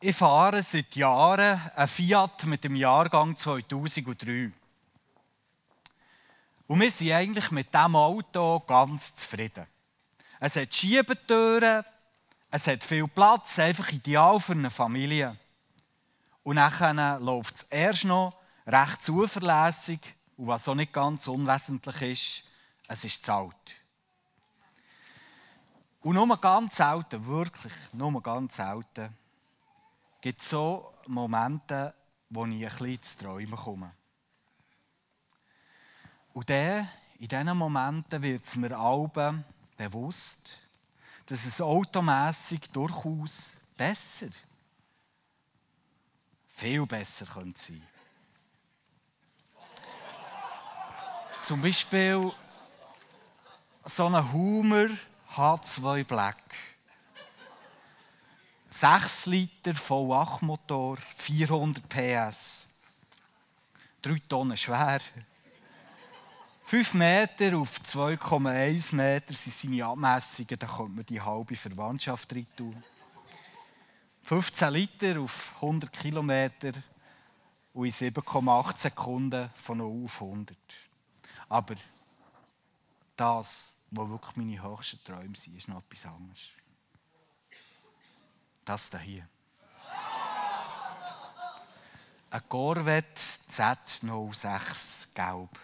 Ich 0.00 0.14
fahre 0.14 0.62
seit 0.62 0.94
Jahren 0.94 1.60
ein 1.74 1.88
Fiat 1.88 2.44
mit 2.44 2.62
dem 2.62 2.76
Jahrgang 2.76 3.34
2003. 3.34 4.52
Und 6.68 6.80
wir 6.80 6.90
sind 6.92 7.10
eigentlich 7.10 7.50
mit 7.50 7.74
diesem 7.74 7.96
Auto 7.96 8.60
ganz 8.60 9.12
zufrieden. 9.16 9.66
Es 10.38 10.54
hat 10.54 10.72
Schiebetüren, 10.72 11.84
es 12.48 12.68
hat 12.68 12.84
viel 12.84 13.08
Platz, 13.08 13.58
einfach 13.58 13.90
ideal 13.90 14.38
für 14.38 14.52
eine 14.52 14.70
Familie. 14.70 15.36
Und 16.44 16.56
dann 16.56 17.20
läuft 17.24 17.56
es 17.56 17.62
erst 17.64 18.04
noch 18.04 18.36
recht 18.68 19.02
zuverlässig 19.02 19.98
und 20.36 20.46
was 20.46 20.68
auch 20.68 20.76
nicht 20.76 20.92
ganz 20.92 21.26
unwesentlich 21.26 22.02
ist, 22.02 22.44
es 22.86 23.02
ist 23.02 23.26
zu 23.26 23.32
alt. 23.32 23.74
Und 26.02 26.14
nur 26.14 26.40
ganz 26.40 26.76
selten, 26.76 27.26
wirklich 27.26 27.72
nur 27.92 28.22
ganz 28.22 28.54
selten, 28.54 29.12
gibt 30.20 30.40
es 30.40 30.50
so 30.50 30.94
Momente, 31.06 31.94
wo 32.30 32.44
ich 32.46 32.64
ein 32.66 32.76
bisschen 32.76 33.02
zu 33.02 33.18
träumen 33.18 33.56
komme. 33.56 33.92
Und 36.32 36.50
dann, 36.50 36.88
in 37.18 37.28
diesen 37.28 37.56
Momenten 37.56 38.22
wird 38.22 38.44
es 38.44 38.56
mir 38.56 38.78
alben 38.78 39.44
bewusst, 39.76 40.54
dass 41.26 41.44
es 41.44 41.60
automässig 41.60 42.70
durchaus 42.70 43.56
besser, 43.76 44.28
viel 46.48 46.86
besser 46.86 47.26
könnte 47.26 47.60
sein. 47.60 47.82
Zum 51.44 51.62
Beispiel 51.62 52.32
so 53.84 54.06
ein 54.06 54.32
Hummer 54.32 54.88
H2 55.34 56.04
Black. 56.04 56.42
6 58.80 59.26
Liter 59.26 59.72
V8-Motor, 59.72 60.98
400 61.16 61.88
PS. 61.88 62.64
3 64.02 64.22
Tonnen 64.28 64.56
schwer. 64.56 65.00
5 66.62 66.94
Meter 66.94 67.58
auf 67.58 67.80
2,1 67.80 68.94
Meter 68.94 69.32
sind 69.32 69.52
seine 69.52 69.84
Abmessungen, 69.84 70.56
da 70.56 70.66
könnte 70.68 70.92
man 70.92 71.06
die 71.06 71.20
halbe 71.20 71.56
Verwandtschaft 71.56 72.32
rein 72.32 72.46
tun. 72.56 72.80
15 74.22 74.72
Liter 74.72 75.20
auf 75.22 75.56
100 75.56 75.92
Kilometer 75.92 76.72
und 77.74 77.86
in 77.86 77.92
7,8 77.92 78.78
Sekunden 78.78 79.50
von 79.56 79.78
0 79.78 80.04
auf 80.04 80.22
100. 80.22 80.56
Aber 81.48 81.74
das, 83.16 83.74
was 83.90 84.08
wirklich 84.08 84.36
meine 84.36 84.62
höchsten 84.62 85.02
Träume 85.02 85.34
sind, 85.34 85.56
ist 85.56 85.66
noch 85.66 85.82
etwas 85.82 86.06
anderes. 86.06 86.57
Das 88.68 88.90
hier. 89.02 89.26
Ein 92.28 92.42
Corvette 92.50 93.22
Z06 93.50 95.06
Gelb. 95.14 95.58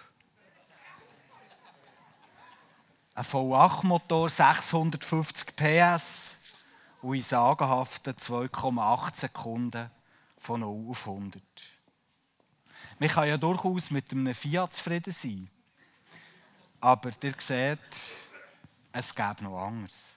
Ein 3.14 3.24
V8-Motor, 3.24 4.30
650 4.30 5.54
PS 5.54 6.34
und 7.02 7.16
in 7.16 7.20
sagenhaften 7.20 8.14
2,8 8.14 9.16
Sekunden 9.16 9.90
von 10.38 10.60
0 10.60 10.90
auf 10.92 11.06
100. 11.06 11.42
Man 12.98 13.08
kann 13.10 13.28
ja 13.28 13.36
durchaus 13.36 13.90
mit 13.90 14.12
einem 14.12 14.34
Fiat 14.34 14.72
zufrieden 14.72 15.12
sein. 15.12 15.50
Aber 16.80 17.10
ihr 17.22 17.34
seht, 17.36 17.78
es 18.92 19.14
gäbe 19.14 19.44
noch 19.44 19.60
anderes. 19.60 20.13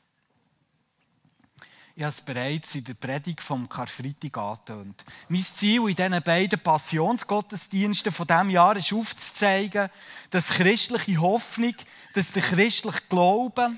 Ich 1.98 2.04
habe 2.04 2.10
es 2.12 2.22
bereits 2.22 2.76
in 2.76 2.84
der 2.84 2.94
Predigt 2.94 3.42
vom 3.42 3.68
Karfreitag 3.68 4.38
angetönt. 4.38 5.04
Mein 5.30 5.42
Ziel 5.42 5.82
in 5.90 5.96
diesen 5.96 6.22
beiden 6.22 6.60
Passionsgottesdiensten 6.60 8.12
von 8.12 8.28
diesem 8.28 8.52
Jahr 8.52 8.76
ist 8.76 8.94
aufzuzeigen, 8.94 9.90
dass 10.30 10.50
christliche 10.50 11.20
Hoffnung, 11.20 11.74
dass 12.14 12.32
der 12.32 12.44
christliche 12.44 13.02
Glaube 13.10 13.72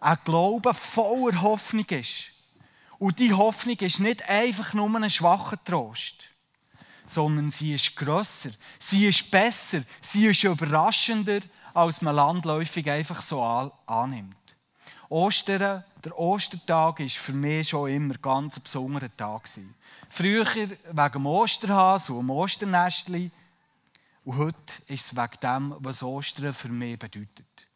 ein 0.00 0.18
Glaube 0.22 0.74
voller 0.74 1.40
Hoffnung 1.40 1.86
ist. 1.86 2.32
Und 2.98 3.18
diese 3.18 3.38
Hoffnung 3.38 3.78
ist 3.78 4.00
nicht 4.00 4.28
einfach 4.28 4.74
nur 4.74 4.94
ein 4.94 5.08
schwacher 5.08 5.56
Trost, 5.64 6.28
sondern 7.06 7.50
sie 7.50 7.72
ist 7.72 7.96
grösser, 7.96 8.50
sie 8.78 9.06
ist 9.06 9.30
besser, 9.30 9.82
sie 10.02 10.26
ist 10.26 10.44
überraschender, 10.44 11.40
als 11.72 12.02
man 12.02 12.16
landläufig 12.16 12.90
einfach 12.90 13.22
so 13.22 13.42
annimmt. 13.86 14.36
Ostern, 15.12 15.84
der 16.02 16.18
Ostertag 16.18 17.00
ist 17.00 17.18
für 17.18 17.34
mich 17.34 17.68
schon 17.68 17.90
immer 17.90 18.14
ganz 18.14 18.56
ein 18.56 18.62
besonderer 18.62 19.14
Tag. 19.14 19.46
Früher 20.08 20.46
wegen 20.54 21.12
dem 21.12 21.26
Osterhas 21.26 22.08
und 22.08 22.16
dem 22.16 22.30
Osternestli. 22.30 23.30
Und 24.24 24.38
heute 24.38 24.56
ist 24.86 25.04
es 25.04 25.14
wegen 25.14 25.40
dem, 25.42 25.76
was 25.80 26.02
Ostern 26.02 26.54
für 26.54 26.70
mich 26.70 26.98
bedeutet. 26.98 27.68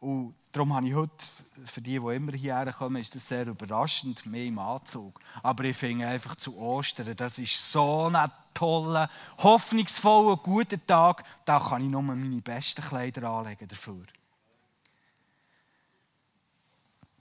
Und 0.00 0.34
darum 0.52 0.74
habe 0.74 0.88
ich 0.88 0.94
heute, 0.94 1.24
für 1.64 1.80
die, 1.80 1.98
die 1.98 2.14
immer 2.14 2.32
hierher 2.32 2.74
kommen, 2.74 3.00
ist 3.00 3.14
das 3.14 3.26
sehr 3.26 3.46
überraschend, 3.46 4.26
mehr 4.26 4.44
im 4.44 4.58
Anzug. 4.58 5.18
Aber 5.42 5.64
ich 5.64 5.78
finde 5.78 6.08
einfach 6.08 6.36
zu 6.36 6.58
Ostern, 6.58 7.16
das 7.16 7.38
ist 7.38 7.72
so 7.72 8.10
ein 8.12 8.30
toller, 8.52 9.08
hoffnungsvoller, 9.38 10.36
guter 10.36 10.86
Tag. 10.86 11.24
Da 11.46 11.58
kann 11.58 11.82
ich 11.82 11.90
nur 11.90 12.02
meine 12.02 12.42
besten 12.42 12.82
Kleider 12.82 13.30
anlegen 13.30 13.66
dafür. 13.66 14.04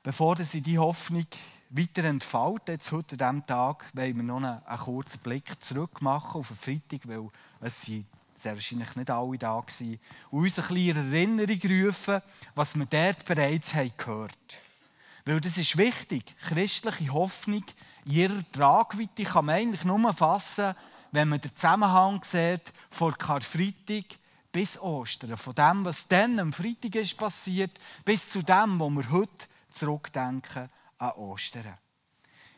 Bevor 0.03 0.35
sie 0.38 0.62
die 0.62 0.79
Hoffnung 0.79 1.28
weiter 1.69 2.03
entfaltet, 2.06 2.69
jetzt 2.69 2.91
heute 2.91 3.16
diesem 3.16 3.45
Tag, 3.45 3.85
wollen 3.94 4.16
wir 4.16 4.23
noch 4.23 4.38
einen, 4.38 4.66
einen 4.66 4.79
kurzen 4.79 5.19
Blick 5.19 5.63
zurück 5.63 6.01
machen 6.01 6.39
auf 6.39 6.47
den 6.47 6.57
Freitag, 6.57 7.07
weil 7.07 7.29
es 7.59 7.84
sind 7.84 8.07
sehr 8.35 8.56
wahrscheinlich 8.56 8.95
nicht 8.95 9.11
alle 9.11 9.38
da 9.38 9.51
waren, 9.51 10.00
und 10.31 10.40
uns 10.44 10.57
ein 10.57 10.73
bisschen 10.73 11.13
Erinnerung 11.13 11.85
rufen, 11.85 12.22
was 12.56 12.75
wir 12.75 12.85
dort 12.88 13.25
bereits 13.25 13.75
haben 13.75 13.94
gehört 13.95 14.31
haben. 14.31 15.25
Weil 15.25 15.40
das 15.40 15.59
ist 15.59 15.78
wichtig. 15.78 16.35
Christliche 16.47 17.13
Hoffnung 17.13 17.63
in 18.06 18.11
ihrer 18.11 18.51
Tragweite 18.51 19.23
kann 19.23 19.45
man 19.45 19.56
eigentlich 19.56 19.84
nur 19.84 20.11
fassen, 20.13 20.73
wenn 21.11 21.29
man 21.29 21.41
den 21.41 21.56
Zusammenhang 21.56 22.23
sieht 22.23 22.73
von 22.90 23.16
Karfreitag 23.16 24.06
bis 24.51 24.79
Ostern. 24.79 25.38
Von 25.38 25.53
dem, 25.53 25.85
was 25.85 26.07
dann 26.07 26.40
am 26.40 26.51
Freitag 26.51 26.95
ist 26.95 27.17
passiert, 27.19 27.79
bis 28.03 28.29
zu 28.29 28.41
dem, 28.41 28.79
was 28.79 28.90
wir 28.90 29.11
heute 29.11 29.47
zurückdenken 29.72 30.70
an 30.98 31.12
Ostern. 31.14 31.78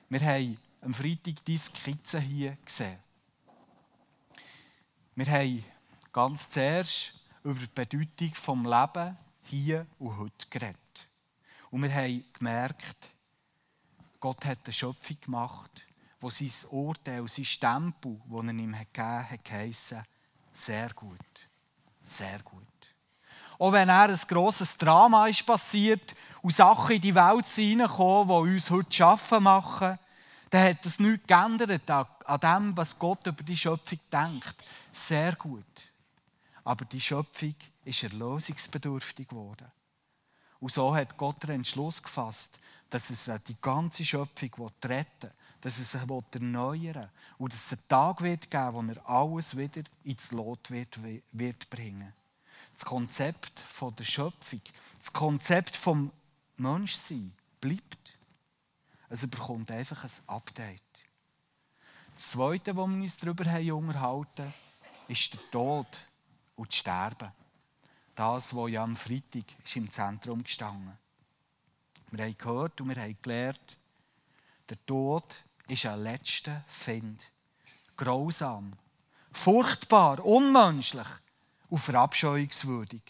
Wir 0.10 0.22
haben 0.22 0.58
am 0.82 0.94
Freitag 0.94 1.44
diese 1.46 1.72
Skizze 1.72 2.20
hier 2.20 2.58
gesehen. 2.66 3.00
Wir 5.16 5.26
haben 5.28 5.64
ganz 6.12 6.50
zuerst 6.50 7.14
über 7.44 7.60
die 7.60 7.68
Bedeutung 7.68 8.64
des 8.64 8.72
Lebens 8.72 9.18
hier 9.44 9.88
und 10.00 10.18
heute 10.18 10.48
geredet. 10.50 11.10
Und 11.70 11.84
wir 11.84 11.94
haben 11.94 12.24
gemerkt, 12.34 12.98
Gott 14.20 14.46
hat 14.46 14.60
eine 14.64 14.74
Schöpfung 14.74 15.18
gemacht, 15.20 15.86
wo 16.20 16.30
sein 16.30 16.52
Urteil, 16.70 17.28
sein 17.28 17.46
Stempel, 17.46 18.22
den 18.26 18.48
er 18.48 18.64
ihm 18.64 18.72
gegeben 18.72 19.30
hat, 19.30 19.44
geheissen, 19.44 20.04
sehr 20.54 20.90
gut, 20.94 21.50
sehr 22.04 22.40
gut. 22.44 22.73
Auch 23.60 23.72
wenn 23.72 23.90
er 23.90 24.10
ein 24.10 24.20
grosses 24.28 24.78
Drama 24.78 25.28
ist 25.28 25.46
passiert 25.46 26.16
und 26.42 26.54
Sachen 26.54 26.96
in 26.96 27.02
die 27.02 27.16
Welt 27.16 27.48
hineinkommen, 27.48 28.46
die 28.46 28.54
uns 28.54 28.72
heute 28.72 28.92
schaffen 28.92 29.44
machen, 29.44 30.00
dann 30.50 30.70
hat 30.70 30.86
das 30.86 31.00
nichts 31.00 31.28
geändert 31.28 31.90
an 31.90 32.40
dem, 32.40 32.78
was 32.78 32.98
Gott 32.98 33.26
über 33.26 33.44
die 33.44 33.58
Schöpfung 33.58 34.00
denkt. 34.12 34.56
Sehr 34.92 35.34
gut. 35.36 35.64
Aber 36.64 36.86
die 36.86 37.02
Schöpfung 37.02 37.56
ist 37.84 38.04
erlösungsbedürftig 38.04 39.28
geworden. 39.28 39.72
Und 40.60 40.72
so 40.72 40.96
hat 40.96 41.18
Gott 41.18 41.44
den 41.44 41.50
Entschluss 41.52 42.02
gefasst, 42.02 42.58
dass 42.90 43.10
es 43.10 43.30
die 43.48 43.58
ganze 43.60 44.06
Schöpfung 44.06 44.72
retten 44.84 45.24
will, 45.24 45.32
dass 45.62 45.80
es 45.80 45.92
sie 45.92 45.98
erneuern 45.98 46.96
will 46.96 47.10
und 47.40 47.54
dass 47.54 47.66
es 47.66 47.74
einen 47.74 47.88
Tag 47.88 48.22
wird 48.22 48.52
geben, 48.52 48.74
wo 48.74 48.82
er 48.94 49.10
alles 49.10 49.58
wieder 49.58 49.82
ins 50.04 50.32
Lot 50.32 50.70
wird, 50.70 51.00
wird 51.32 51.70
bringen 51.70 52.14
Das 52.74 52.86
Konzept 52.86 53.60
von 53.60 53.96
der 53.96 54.04
Schöpfung, 54.04 54.62
das 55.00 55.14
Konzept 55.14 55.76
vom 55.76 56.12
Menschsein 56.58 57.34
bleibt. 57.62 58.18
Es 59.10 59.28
bekommt 59.28 59.72
einfach 59.72 60.04
ein 60.04 60.12
Update. 60.28 60.82
Das 62.16 62.32
Zweite, 62.32 62.76
wo 62.76 62.88
wir 62.88 63.02
uns 63.02 63.18
darüber 63.18 63.46
haben 63.46 63.72
unterhalten, 63.72 64.54
ist 65.08 65.34
der 65.34 65.52
Tod 65.52 65.88
und 66.56 66.70
das 66.70 66.76
Sterben. 66.76 67.32
Das, 68.16 68.56
was 68.56 68.72
ja 68.72 68.84
am 68.84 68.96
Freitag 68.96 69.46
ist 69.64 69.76
im 69.76 69.90
Zentrum 69.90 70.44
gestanden. 70.44 70.98
Wir 72.12 72.26
haben 72.26 72.38
gehört 72.38 72.80
und 72.80 72.90
wir 72.90 73.02
haben 73.02 73.18
gelernt, 73.22 73.78
der 74.70 74.86
Tod 74.86 75.44
ist 75.68 75.86
ein 75.86 76.04
letzter 76.04 76.64
Find. 76.68 77.32
Grausam, 77.98 78.74
furchtbar, 79.32 80.24
unmenschlich 80.24 81.08
und 81.74 81.80
verabscheuungswürdig. 81.80 83.02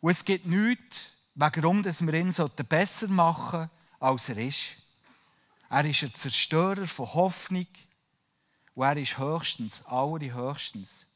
Und 0.00 0.10
es 0.10 0.24
gibt 0.24 0.44
nichts, 0.44 1.16
warum 1.36 1.84
wir 1.84 2.14
ihn 2.14 2.34
besser 2.68 3.06
machen 3.06 3.60
sollten, 3.60 3.70
als 4.00 4.28
er 4.28 4.38
ist. 4.38 4.74
Er 5.70 5.84
ist 5.84 6.02
ein 6.02 6.14
Zerstörer 6.16 6.84
von 6.88 7.14
Hoffnung 7.14 7.68
und 8.74 8.82
er 8.84 8.96
ist 8.96 9.18
höchstens, 9.18 9.86
allerhöchstens, 9.86 11.06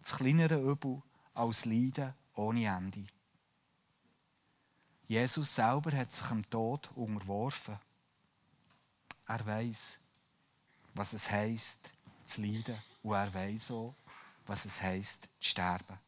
das 0.00 0.16
kleinere 0.16 0.58
Übel 0.58 1.02
als 1.34 1.66
Leiden 1.66 2.14
ohne 2.32 2.64
Ende. 2.64 3.04
Jesus 5.06 5.54
selber 5.54 5.94
hat 5.94 6.14
sich 6.14 6.26
dem 6.28 6.48
Tod 6.48 6.88
unterworfen. 6.94 7.78
Er 9.26 9.44
weiß, 9.44 9.98
was 10.94 11.12
es 11.12 11.30
heißt, 11.30 11.90
zu 12.24 12.40
leiden, 12.40 12.78
und 13.02 13.12
er 13.12 13.34
weiß 13.34 13.70
auch, 13.72 13.94
was 14.52 14.66
es 14.66 14.82
heißt, 14.82 15.22
zu 15.40 15.48
sterben. 15.48 15.98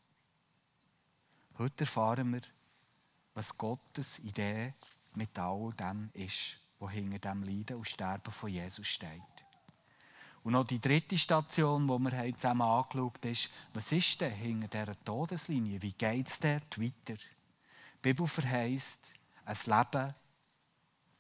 Heute 1.57 1.85
erfahren 1.85 2.31
wir, 2.31 2.43
was 3.33 3.57
Gottes 3.57 4.19
Idee 4.19 4.75
mit 5.15 5.39
all 5.39 5.73
dem 5.73 6.11
ist, 6.13 6.59
was 6.79 6.93
hinter 6.93 7.21
dem 7.21 7.43
Leiden 7.43 7.79
und 7.79 7.89
Sterben 7.89 8.31
von 8.31 8.51
Jesus 8.51 8.87
steht. 8.87 9.09
Und 10.43 10.53
noch 10.53 10.67
die 10.67 10.79
dritte 10.79 11.17
Station, 11.17 11.89
die 11.89 11.99
wir 11.99 12.35
zusammen 12.37 12.61
angeschaut 12.61 13.15
haben, 13.15 13.31
ist, 13.31 13.49
was 13.73 13.91
ist 13.93 14.21
denn 14.21 14.35
hinter 14.35 14.69
dieser 14.85 15.05
Todeslinie? 15.07 15.81
Wie 15.81 15.93
geht 15.93 16.29
es 16.29 16.39
dort 16.39 16.79
weiter? 16.79 17.15
Die 17.15 18.03
Bibel 18.03 18.27
verheißt 18.27 19.01
ein 19.47 19.57
Leben 19.65 20.15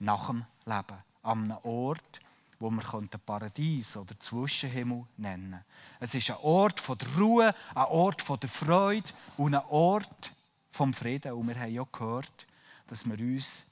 nach 0.01 0.27
dem 0.27 0.45
Leben. 0.67 1.03
An 1.23 1.53
einem 1.53 1.59
Ort, 1.63 2.21
wo 2.65 2.71
wir 2.71 3.19
Paradies 3.27 3.95
oder 3.99 4.19
Zwischenhimmel 4.19 5.05
nennen 5.19 5.51
können. 5.51 5.65
Es 6.01 6.15
ist 6.15 6.31
ein 6.31 6.39
Ort 6.39 6.81
von 6.81 6.97
der 6.97 7.09
Ruhe, 7.15 7.55
ein 7.75 7.85
Ort 7.85 8.23
von 8.23 8.41
der 8.41 8.49
Freude 8.49 9.11
und 9.37 9.55
ein 9.55 9.65
Ort 9.69 10.33
vom 10.71 10.95
Frieden. 10.95 11.33
Und 11.33 11.49
wir 11.49 11.61
haben 11.61 11.75
ja 11.75 11.85
gehört, 11.93 12.47
dass 12.87 13.05
wir 13.05 13.19
uns 13.19 13.67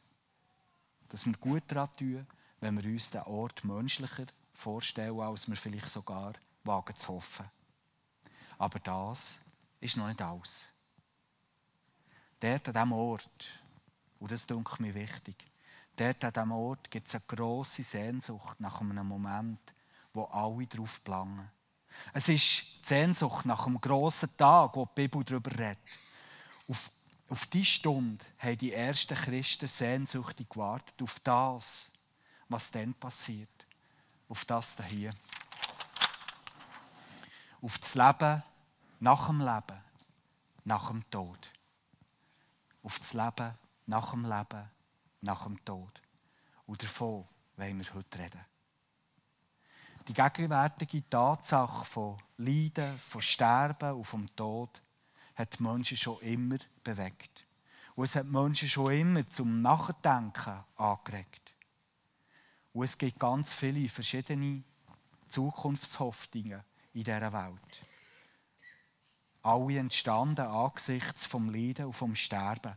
dass 1.08 1.26
wir 1.26 1.34
gut 1.34 1.62
daran 1.68 1.94
tun, 1.96 2.26
wenn 2.60 2.82
wir 2.82 2.90
uns 2.90 3.10
den 3.10 3.22
Ort 3.22 3.64
menschlicher 3.64 4.26
vorstellen, 4.54 5.20
als 5.20 5.46
wir 5.46 5.56
vielleicht 5.56 5.88
sogar 5.88 6.32
wagen 6.64 6.96
zu 6.96 7.08
hoffen. 7.08 7.44
Aber 8.56 8.78
das 8.78 9.38
ist 9.80 9.96
noch 9.98 10.08
nicht 10.08 10.22
alles. 10.22 10.68
Dort 12.40 12.68
an 12.68 12.74
diesem 12.74 12.92
Ort, 12.92 13.46
und 14.20 14.32
das 14.32 14.44
ist 14.44 14.80
mir 14.80 14.94
wichtig, 14.94 15.51
dort 15.96 16.24
an 16.24 16.32
diesem 16.32 16.52
Ort 16.52 16.90
gibt 16.90 17.08
es 17.08 17.14
eine 17.14 17.24
grosse 17.26 17.82
Sehnsucht 17.82 18.60
nach 18.60 18.80
einem 18.80 19.06
Moment, 19.06 19.60
wo 20.12 20.24
alle 20.24 20.66
darauf 20.66 21.02
planen. 21.04 21.50
Es 22.12 22.28
ist 22.28 22.62
die 22.82 22.86
Sehnsucht 22.86 23.44
nach 23.44 23.66
einem 23.66 23.80
grossen 23.80 24.36
Tag, 24.36 24.74
wo 24.74 24.86
die 24.86 25.02
Bibel 25.02 25.24
darüber 25.24 25.50
redet. 25.50 25.78
Auf 26.68 26.90
auf 27.32 27.46
diese 27.46 27.64
Stunde 27.64 28.22
haben 28.36 28.58
die 28.58 28.74
ersten 28.74 29.16
Christen 29.16 29.66
sehnsüchtig 29.66 30.50
gewartet, 30.50 31.00
auf 31.00 31.18
das, 31.20 31.90
was 32.46 32.70
dann 32.70 32.92
passiert. 32.92 33.66
Auf 34.28 34.44
das 34.44 34.76
hier. 34.86 35.14
Auf 37.62 37.78
das 37.78 37.94
Leben 37.94 38.42
nach 39.00 39.28
dem 39.28 39.38
Leben, 39.38 39.80
nach 40.64 40.88
dem 40.88 41.10
Tod. 41.10 41.50
Auf 42.82 42.98
das 42.98 43.14
Leben 43.14 43.54
nach 43.86 44.10
dem 44.10 44.24
Leben, 44.26 44.70
nach 45.22 45.44
dem 45.44 45.62
Tod. 45.64 46.00
Und 46.66 46.82
davon 46.82 47.26
wollen 47.56 47.78
wir 47.78 47.94
heute 47.94 48.18
reden. 48.18 48.40
Die 50.08 50.14
gegenwärtige 50.14 51.08
Tatsache 51.08 51.84
von 51.84 52.18
Leiden, 52.36 52.98
von 52.98 53.22
Sterben 53.22 53.92
und 53.92 54.04
vom 54.04 54.36
Tod 54.36 54.82
hat 55.36 55.58
die 55.58 55.62
Menschen 55.62 55.96
schon 55.96 56.20
immer 56.20 56.58
bewegt. 56.82 57.46
Und 57.94 58.04
es 58.04 58.16
hat 58.16 58.26
die 58.26 58.30
Menschen 58.30 58.68
schon 58.68 58.92
immer 58.92 59.28
zum 59.30 59.62
Nachdenken 59.62 60.64
angeregt. 60.76 61.54
Und 62.72 62.84
es 62.84 62.98
gibt 62.98 63.18
ganz 63.18 63.52
viele 63.52 63.88
verschiedene 63.88 64.64
Zukunftshoffnungen 65.28 66.62
in 66.94 67.04
dieser 67.04 67.32
Welt. 67.32 67.84
Alle 69.42 69.78
entstanden 69.78 70.46
angesichts 70.46 71.26
vom 71.26 71.50
Leiden 71.50 71.86
und 71.86 71.92
vom 71.92 72.14
Sterben. 72.14 72.76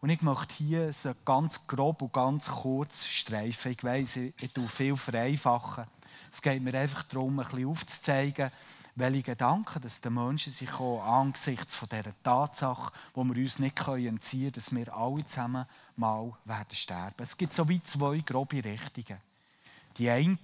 Und 0.00 0.10
ich 0.10 0.22
möchte 0.22 0.54
hier 0.54 0.92
so 0.92 1.12
ganz 1.24 1.66
grob 1.66 2.02
und 2.02 2.12
ganz 2.12 2.48
kurz 2.48 3.06
streifen. 3.06 3.72
Ich 3.72 3.82
ich, 3.82 4.34
ich 4.40 4.52
tue 4.52 4.68
viel 4.68 4.96
vereinfachen. 4.96 5.86
Es 6.30 6.42
geht 6.42 6.62
mir 6.62 6.74
einfach 6.78 7.02
darum, 7.04 7.38
ein 7.40 7.46
bisschen 7.46 7.66
aufzuzeigen, 7.66 8.50
welche 8.94 9.22
Gedanken 9.22 9.80
dass 9.82 10.00
die 10.00 10.10
Menschen 10.10 10.52
sich 10.52 10.72
auch 10.72 11.02
angesichts 11.02 11.76
von 11.76 11.88
dieser 11.88 12.14
Tatsache, 12.22 12.92
wo 13.14 13.24
wir 13.24 13.42
uns 13.42 13.58
nicht 13.58 13.78
entziehen 13.86 14.18
können, 14.18 14.52
dass 14.52 14.74
wir 14.74 14.96
alle 14.96 15.26
zusammen 15.26 15.66
mal 15.96 16.32
werden 16.44 16.74
sterben. 16.74 17.22
Es 17.22 17.36
gibt 17.36 17.54
so 17.54 17.68
wie 17.68 17.82
zwei 17.82 18.18
grobe 18.18 18.64
Richtungen. 18.64 19.20
Die 19.98 20.10
eine 20.10 20.38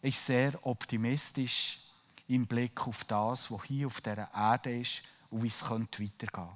ist 0.00 0.26
sehr 0.26 0.58
optimistisch 0.66 1.80
im 2.28 2.46
Blick 2.46 2.86
auf 2.86 3.04
das, 3.04 3.50
was 3.50 3.64
hier 3.64 3.86
auf 3.86 4.00
dieser 4.00 4.30
Erde 4.34 4.80
ist 4.80 5.02
und 5.30 5.42
wie 5.42 5.48
es 5.48 5.62
weitergehen 5.62 6.12
könnte. 6.18 6.48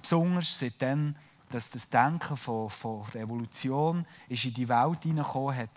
Besonders 0.00 0.58
seitdem, 0.58 1.14
dass 1.50 1.70
das 1.70 1.88
Denken 1.88 2.36
von, 2.36 2.68
von 2.70 3.02
Revolution 3.14 4.06
ist 4.28 4.44
in 4.44 4.54
die 4.54 4.68
Welt 4.68 5.02
hineingekommen 5.02 5.56
hat, 5.56 5.70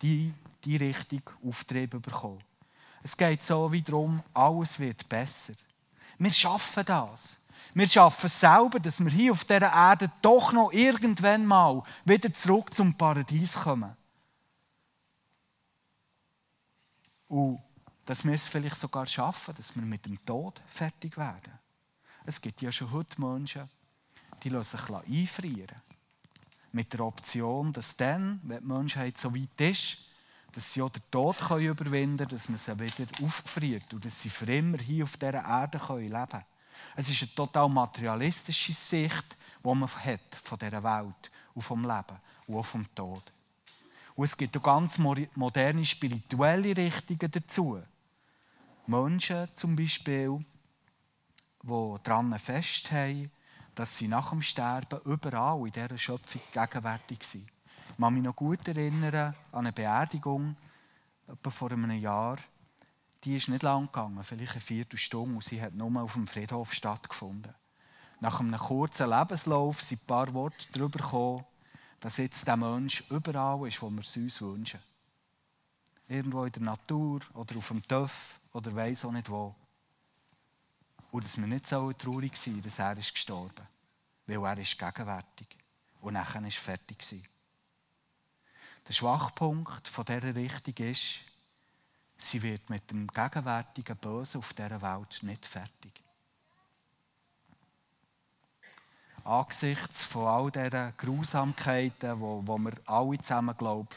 die, 0.00 0.32
die 0.64 0.76
Richtung 0.76 1.22
Auftrieb 1.46 1.90
bekommen. 1.90 2.42
Es 3.02 3.16
geht 3.16 3.42
so 3.42 3.70
wie 3.70 3.82
darum, 3.82 4.22
alles 4.32 4.78
wird 4.78 5.08
besser. 5.08 5.54
Wir 6.18 6.32
schaffen 6.32 6.84
das. 6.84 7.36
Wir 7.74 7.88
schaffen 7.88 8.26
es 8.26 8.38
selber, 8.38 8.78
dass 8.78 9.00
wir 9.00 9.10
hier 9.10 9.32
auf 9.32 9.44
dieser 9.44 9.72
Erde 9.72 10.10
doch 10.20 10.52
noch 10.52 10.72
irgendwann 10.72 11.46
mal 11.46 11.82
wieder 12.04 12.32
zurück 12.32 12.74
zum 12.74 12.94
Paradies 12.94 13.54
kommen. 13.54 13.96
Und 17.28 17.60
dass 18.04 18.24
wir 18.24 18.34
es 18.34 18.46
vielleicht 18.46 18.76
sogar 18.76 19.06
schaffen, 19.06 19.54
dass 19.54 19.74
wir 19.74 19.82
mit 19.82 20.04
dem 20.04 20.22
Tod 20.24 20.60
fertig 20.66 21.16
werden. 21.16 21.58
Es 22.26 22.40
gibt 22.40 22.60
ja 22.60 22.70
schon 22.70 22.90
heute 22.90 23.20
Menschen, 23.20 23.68
die 24.42 24.48
lassen 24.48 24.78
sich 24.78 24.90
einfrieren. 24.90 25.82
Mit 26.72 26.92
der 26.92 27.00
Option, 27.00 27.72
dass 27.72 27.96
dann, 27.96 28.40
wenn 28.44 28.60
die 28.60 28.66
Menschheit 28.66 29.18
so 29.18 29.34
weit 29.34 29.60
ist, 29.60 29.98
dass 30.52 30.72
sie 30.72 30.82
auch 30.82 30.90
den 30.90 31.02
Tod 31.10 31.38
können 31.38 31.66
überwinden 31.66 32.16
können, 32.18 32.30
dass 32.30 32.48
man 32.48 32.58
sie 32.58 32.78
wieder 32.78 33.08
aufgefriert 33.24 33.92
und 33.92 34.04
dass 34.04 34.20
sie 34.20 34.30
für 34.30 34.46
immer 34.52 34.78
hier 34.78 35.04
auf 35.04 35.16
dieser 35.16 35.44
Erde 35.44 35.78
können 35.78 36.08
leben 36.08 36.28
können. 36.28 36.44
Es 36.96 37.08
ist 37.08 37.22
eine 37.22 37.34
total 37.34 37.68
materialistische 37.68 38.72
Sicht, 38.72 39.36
die 39.64 39.74
man 39.74 39.88
hat 39.88 40.34
von 40.42 40.58
dieser 40.58 40.82
Welt 40.82 41.30
und 41.54 41.62
vom 41.62 41.82
Leben 41.82 42.18
und 42.46 42.56
auch 42.56 42.64
vom 42.64 42.94
Tod. 42.94 43.22
Und 44.14 44.24
es 44.24 44.36
gibt 44.36 44.56
auch 44.56 44.62
ganz 44.62 44.98
moderne 44.98 45.84
spirituelle 45.84 46.76
Richtungen 46.76 47.30
dazu. 47.30 47.80
Menschen 48.86 49.48
zum 49.54 49.76
Beispiel, 49.76 50.44
die 51.62 51.96
daran 52.02 52.38
festhalten, 52.38 53.30
dass 53.74 53.96
sie 53.96 54.08
nach 54.08 54.30
dem 54.30 54.42
Sterben 54.42 55.00
überall 55.04 55.66
in 55.66 55.72
dieser 55.72 55.98
Schöpfung 55.98 56.42
gegenwärtig 56.52 57.24
sind. 57.24 57.46
Ich 57.90 57.96
kann 57.98 58.14
mich 58.14 58.22
noch 58.22 58.36
gut 58.36 58.66
erinnern 58.66 59.34
an 59.52 59.58
eine 59.58 59.72
Beerdigung 59.72 60.56
vor 61.48 61.70
einem 61.70 61.90
Jahr. 61.92 62.38
Die 63.24 63.36
ist 63.36 63.48
nicht 63.48 63.62
lang 63.62 63.86
gegangen, 63.86 64.22
vielleicht 64.24 64.52
eine 64.52 64.60
Viertelstunde, 64.60 65.36
und 65.36 65.44
sie 65.44 65.62
hat 65.62 65.74
nur 65.74 66.02
auf 66.02 66.14
dem 66.14 66.26
Friedhof 66.26 66.72
stattgefunden. 66.72 67.54
Nach 68.20 68.40
einem 68.40 68.58
kurzen 68.58 69.10
Lebenslauf 69.10 69.80
sind 69.80 70.02
ein 70.02 70.06
paar 70.06 70.32
Worte 70.34 70.66
darüber 70.72 70.98
gekommen, 70.98 71.44
dass 72.00 72.16
jetzt 72.16 72.46
der 72.46 72.56
Mensch 72.56 73.04
überall 73.10 73.66
ist, 73.68 73.80
wo 73.80 73.90
wir 73.90 74.00
es 74.00 74.16
uns 74.16 74.40
wünschen. 74.40 74.80
Irgendwo 76.08 76.44
in 76.44 76.52
der 76.52 76.62
Natur 76.62 77.20
oder 77.34 77.56
auf 77.56 77.68
dem 77.68 77.82
Töff 77.86 78.40
oder 78.52 78.74
weiss 78.74 79.04
auch 79.04 79.12
nicht 79.12 79.30
wo. 79.30 79.54
Und 81.12 81.24
dass 81.24 81.36
wir 81.36 81.46
nicht 81.46 81.68
so 81.68 81.92
traurig 81.92 82.36
sind, 82.36 82.66
dass 82.66 82.80
er 82.80 82.96
ist 82.96 83.14
gestorben 83.14 83.68
weil 84.26 84.44
er 84.44 84.58
ist 84.58 84.78
gegenwärtig 84.78 85.48
und 86.00 86.14
nachher 86.14 86.44
ist 86.46 86.56
fertig. 86.56 86.98
Der 88.86 88.92
Schwachpunkt 88.92 89.86
von 89.88 90.04
dieser 90.04 90.34
Richtung 90.34 90.74
ist, 90.86 91.20
sie 92.18 92.42
wird 92.42 92.68
mit 92.70 92.90
dem 92.90 93.06
gegenwärtigen 93.06 93.96
Bösen 93.96 94.38
auf 94.38 94.52
dieser 94.54 94.82
Welt 94.82 95.22
nicht 95.22 95.46
fertig. 95.46 95.92
Angesichts 99.24 100.04
von 100.04 100.26
all 100.26 100.50
diesen 100.50 100.96
Grausamkeiten, 100.96 102.20
wo 102.20 102.42
wir 102.58 102.72
alle 102.86 103.18
zusammen 103.18 103.56
glauben, 103.56 103.88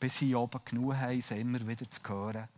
bis 0.00 0.16
hier 0.16 0.40
oben 0.40 0.60
genug 0.64 0.96
haben, 0.96 1.20
sie 1.20 1.40
immer 1.40 1.64
wieder 1.64 1.88
zu 1.88 2.00
hören, 2.08 2.48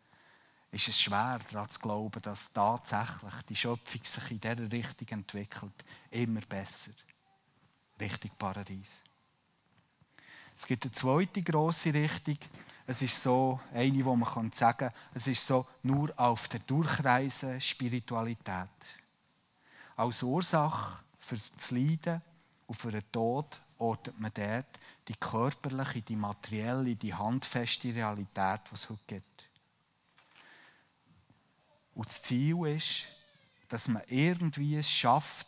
ist 0.70 0.88
es 0.88 1.00
schwer 1.00 1.38
daran 1.50 1.70
zu 1.70 1.80
glauben, 1.80 2.20
dass 2.22 2.52
tatsächlich 2.52 3.34
die 3.48 3.56
Schöpfung 3.56 4.04
sich 4.04 4.30
in 4.30 4.40
dieser 4.40 4.70
Richtung 4.70 5.08
entwickelt, 5.08 5.84
immer 6.10 6.40
besser, 6.40 6.92
Richtung 8.00 8.32
Paradies. 8.38 9.02
Es 10.54 10.66
gibt 10.66 10.84
eine 10.84 10.92
zweite 10.92 11.42
große 11.42 11.92
Richtung. 11.92 12.38
Es 12.86 13.02
ist 13.02 13.20
so 13.22 13.60
eine, 13.74 14.04
wo 14.04 14.16
man 14.16 14.52
sagen 14.52 14.78
kann, 14.78 14.92
es 15.14 15.26
ist 15.26 15.46
so 15.46 15.66
nur 15.82 16.12
auf 16.18 16.48
der 16.48 16.60
Durchreise 16.60 17.60
Spiritualität. 17.60 18.68
Als 19.96 20.22
Ursache 20.22 20.98
für 21.18 21.36
das 21.36 21.70
Leiden 21.70 22.22
und 22.66 22.74
für 22.74 22.90
den 22.90 23.04
Tod 23.12 23.60
ortet 23.78 24.18
man 24.18 24.32
dort 24.32 24.78
die 25.08 25.14
körperliche, 25.14 26.02
die 26.02 26.16
materielle, 26.16 26.96
die 26.96 27.14
handfeste 27.14 27.94
Realität, 27.94 28.60
die 28.70 28.74
es 28.74 28.88
heute 28.88 29.02
gibt. 29.06 29.45
Und 31.96 32.08
das 32.08 32.20
Ziel 32.20 32.66
ist, 32.66 33.06
dass 33.70 33.88
man 33.88 34.02
irgendwie 34.06 34.76
es 34.76 34.90
schafft, 34.90 35.46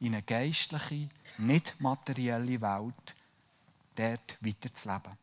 in 0.00 0.14
eine 0.14 0.22
geistliche, 0.22 1.08
nicht 1.38 1.80
materielle 1.80 2.60
Welt 2.60 3.16
dort 3.96 4.36
weiterzuleben. 4.40 5.16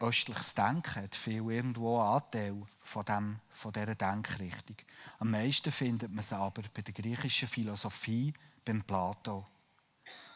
Östliches 0.00 0.54
Denken 0.54 1.02
hat 1.02 1.14
viel 1.14 1.48
irgendwo 1.50 2.00
Anteil 2.00 2.56
von, 2.80 3.04
dem, 3.04 3.40
von 3.50 3.72
dieser 3.72 3.94
Denkrichtung. 3.94 4.76
Am 5.18 5.30
meisten 5.30 5.70
findet 5.70 6.10
man 6.10 6.20
es 6.20 6.32
aber 6.32 6.62
bei 6.74 6.80
der 6.80 6.94
griechischen 6.94 7.46
Philosophie, 7.46 8.32
beim 8.64 8.82
Plato. 8.82 9.46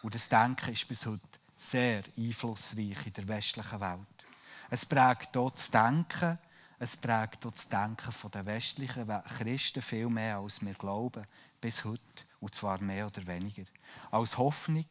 Und 0.03 0.15
das 0.15 0.29
Denken 0.29 0.73
ist 0.73 0.87
bis 0.87 1.07
heute 1.07 1.23
sehr 1.57 2.03
einflussreich 2.19 3.07
in 3.07 3.13
der 3.15 3.27
westlichen 3.27 3.81
Welt. 3.81 4.27
Es 4.69 4.85
prägt 4.85 5.35
dort 5.35 5.57
das 5.57 5.71
Denken, 5.71 6.39
es 6.79 6.97
prägt 6.97 7.45
das 7.45 7.69
Denken 7.69 8.31
der 8.33 8.47
westlichen 8.47 9.07
Christen 9.39 9.83
viel 9.83 10.09
mehr, 10.09 10.39
als 10.39 10.65
wir 10.65 10.75
glauben, 10.75 11.27
bis 11.61 11.85
heute. 11.85 12.01
Und 12.41 12.55
zwar 12.55 12.81
mehr 12.81 13.07
oder 13.07 13.27
weniger. 13.27 13.65
Als 14.11 14.37
Hoffnung 14.37 14.87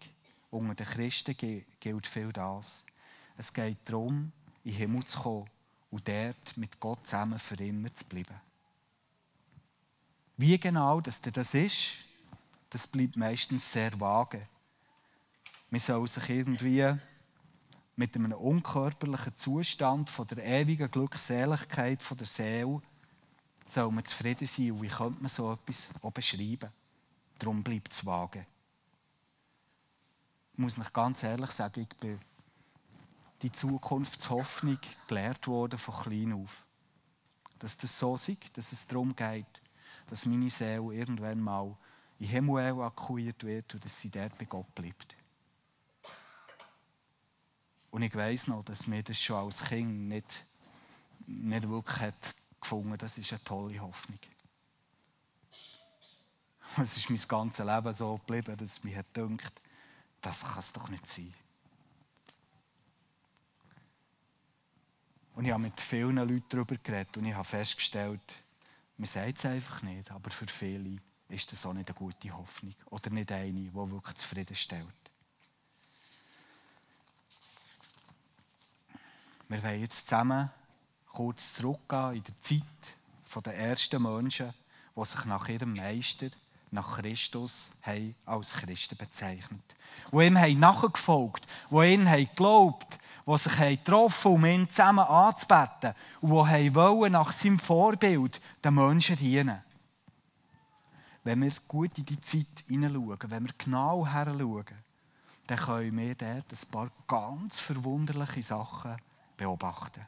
unter 0.49 0.73
den 0.73 0.87
Christen 0.87 1.35
gilt 1.79 2.07
viel 2.07 2.31
das. 2.31 2.83
Es 3.37 3.53
geht 3.53 3.77
darum, 3.85 4.31
in 4.63 4.71
den 4.71 4.77
Himmel 4.77 5.05
zu 5.05 5.19
kommen 5.19 5.49
und 5.91 6.07
dort 6.07 6.57
mit 6.57 6.79
Gott 6.79 7.05
zusammen 7.05 7.37
für 7.37 7.55
immer 7.63 7.93
zu 7.93 8.05
bleiben. 8.05 8.39
Wie 10.37 10.57
genau 10.57 10.99
das 10.99 11.19
ist, 11.53 11.97
das 12.69 12.87
bleibt 12.87 13.17
meistens 13.17 13.71
sehr 13.71 13.99
vage. 13.99 14.47
Man 15.69 15.79
soll 15.79 16.07
sich 16.07 16.29
irgendwie 16.29 16.83
mit 17.95 18.15
einem 18.15 18.31
unkörperlichen 18.33 19.35
Zustand 19.35 20.09
von 20.09 20.27
der 20.27 20.43
ewigen 20.43 20.89
Glückseligkeit 20.89 22.01
von 22.01 22.17
der 22.17 22.27
Seele 22.27 22.81
soll 23.65 23.91
man 23.91 24.05
zufrieden 24.05 24.47
sein. 24.47 24.71
Und 24.71 24.81
wie 24.81 24.87
könnte 24.87 25.21
man 25.21 25.29
so 25.29 25.51
etwas 25.53 25.89
auch 26.01 26.11
beschreiben? 26.11 26.71
Darum 27.39 27.63
bleibt 27.63 27.93
es 27.93 28.05
vage. 28.05 28.45
Ich 30.53 30.59
muss 30.59 30.77
euch 30.77 30.93
ganz 30.93 31.23
ehrlich 31.23 31.51
sagen, 31.51 31.81
ich 31.81 31.97
bin 31.97 32.19
die 33.41 33.51
Zukunftshoffnung 33.51 34.79
gelehrt 35.07 35.47
worden 35.47 35.77
von 35.77 36.03
klein 36.03 36.33
auf. 36.33 36.65
Dass 37.59 37.77
das 37.77 37.97
so 37.97 38.15
ist, 38.15 38.29
dass 38.53 38.71
es 38.71 38.87
darum 38.87 39.15
geht, 39.15 39.61
dass 40.09 40.25
meine 40.25 40.49
Seele 40.49 40.93
irgendwann 40.93 41.41
mal 41.41 41.75
in 42.19 42.27
Himmel 42.27 42.65
evakuiert 42.65 43.43
wird 43.43 43.73
und 43.73 43.83
dass 43.83 43.99
sie 43.99 44.09
dort 44.09 44.37
bei 44.37 44.45
Gott 44.45 44.73
bleibt. 44.75 45.15
Und 47.93 48.01
ich 48.01 48.15
weiß 48.15 48.47
noch, 48.47 48.65
dass 48.65 48.87
mir 48.87 49.03
das 49.03 49.21
schon 49.21 49.35
als 49.35 49.63
Kind 49.65 50.07
nicht, 50.07 50.47
nicht 51.27 51.69
wirklich 51.69 51.99
hat 51.99 52.35
gefunden 52.59 52.97
Das 52.97 53.19
ist 53.19 53.31
eine 53.31 53.43
tolle 53.43 53.79
Hoffnung. 53.79 54.17
Es 56.81 56.97
ist 56.97 57.11
mein 57.11 57.21
ganzes 57.27 57.63
Leben 57.63 57.93
so 57.93 58.17
geblieben, 58.17 58.57
dass 58.57 58.71
es 58.71 58.83
mir 58.83 59.03
gedacht 59.13 59.61
das 60.21 60.41
kann 60.41 60.57
es 60.57 60.73
doch 60.73 60.89
nicht 60.89 61.07
sein. 61.07 61.31
Und 65.35 65.45
ich 65.45 65.51
habe 65.51 65.61
mit 65.61 65.79
vielen 65.79 66.15
Leuten 66.15 66.45
darüber 66.49 66.75
geredet 66.77 67.15
und 67.17 67.25
ich 67.25 67.33
habe 67.35 67.47
festgestellt, 67.47 68.43
man 68.97 69.05
sagt 69.05 69.37
es 69.37 69.45
einfach 69.45 69.83
nicht, 69.83 70.09
aber 70.09 70.31
für 70.31 70.47
viele 70.47 70.99
ist 71.29 71.51
das 71.51 71.63
auch 71.63 71.73
nicht 71.73 71.89
eine 71.89 71.99
gute 71.99 72.35
Hoffnung 72.35 72.73
oder 72.87 73.11
nicht 73.11 73.31
eine, 73.31 73.51
die 73.51 73.71
wirklich 73.71 74.15
zufriedenstellt. 74.15 75.12
Wir 79.53 79.61
wollen 79.61 79.81
jetzt 79.81 80.07
zusammen 80.09 80.49
kurz 81.11 81.53
zurückgehen 81.53 82.15
in 82.15 82.23
die 82.23 82.39
Zeit 82.39 83.45
der 83.45 83.55
ersten 83.55 84.01
Menschen, 84.01 84.51
die 84.95 85.05
sich 85.05 85.25
nach 85.25 85.47
ihrem 85.47 85.75
Meister, 85.75 86.29
nach 86.71 86.97
Christus, 86.97 87.69
haben 87.83 88.15
als 88.25 88.53
Christen 88.53 88.97
bezeichnet. 88.97 89.61
Die 90.11 90.25
ihm 90.25 90.39
haben 90.39 90.59
nachgefolgt, 90.59 91.45
die 91.69 91.93
ihn 91.93 92.09
haben 92.09 92.25
geglaubt, 92.25 92.97
die 93.27 93.37
sich 93.37 93.59
haben 93.59 93.75
getroffen 93.75 94.31
um 94.31 94.45
ihn 94.45 94.69
zusammen 94.71 95.05
anzubeten 95.05 95.93
und 96.21 96.51
die 96.51 97.09
nach 97.11 97.31
seinem 97.31 97.59
Vorbild 97.59 98.41
den 98.63 98.73
Menschen 98.73 99.17
dienen. 99.17 99.61
Wenn 101.23 101.43
wir 101.43 101.53
gut 101.67 101.95
in 101.99 102.05
die 102.05 102.21
Zeit 102.21 102.63
hineinschauen, 102.67 103.19
wenn 103.27 103.45
wir 103.45 103.53
genau 103.55 104.03
heranschauen, 104.03 104.65
dann 105.45 105.59
können 105.59 105.95
wir 105.95 106.15
dort 106.15 106.51
ein 106.51 106.71
paar 106.71 106.89
ganz 107.07 107.59
verwunderliche 107.59 108.41
Sachen 108.41 108.97
beobachten. 109.37 110.05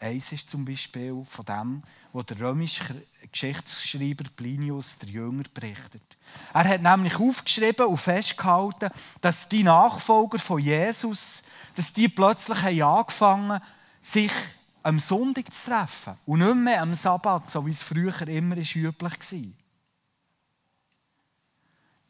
Eins 0.00 0.30
ist 0.30 0.48
zum 0.48 0.64
Beispiel 0.64 1.24
von 1.24 1.44
dem, 1.44 1.82
was 2.12 2.26
der 2.26 2.38
römische 2.38 3.04
Geschichtsschreiber 3.32 4.24
Plinius 4.36 4.96
der 4.98 5.08
Jünger 5.08 5.42
berichtet. 5.52 6.16
Er 6.54 6.68
hat 6.68 6.82
nämlich 6.82 7.16
aufgeschrieben 7.16 7.86
und 7.86 7.98
festgehalten, 7.98 8.90
dass 9.20 9.48
die 9.48 9.64
Nachfolger 9.64 10.38
von 10.38 10.60
Jesus, 10.60 11.42
dass 11.74 11.92
die 11.92 12.08
plötzlich 12.08 12.62
haben 12.62 12.82
angefangen 12.82 13.60
sich 14.00 14.32
am 14.84 15.00
Sonntag 15.00 15.52
zu 15.52 15.68
treffen 15.68 16.16
und 16.24 16.38
nicht 16.38 16.54
mehr 16.54 16.82
am 16.82 16.94
Sabbat, 16.94 17.50
so 17.50 17.66
wie 17.66 17.72
es 17.72 17.82
früher 17.82 18.20
immer 18.28 18.56
üblich 18.56 19.02
war. 19.02 19.52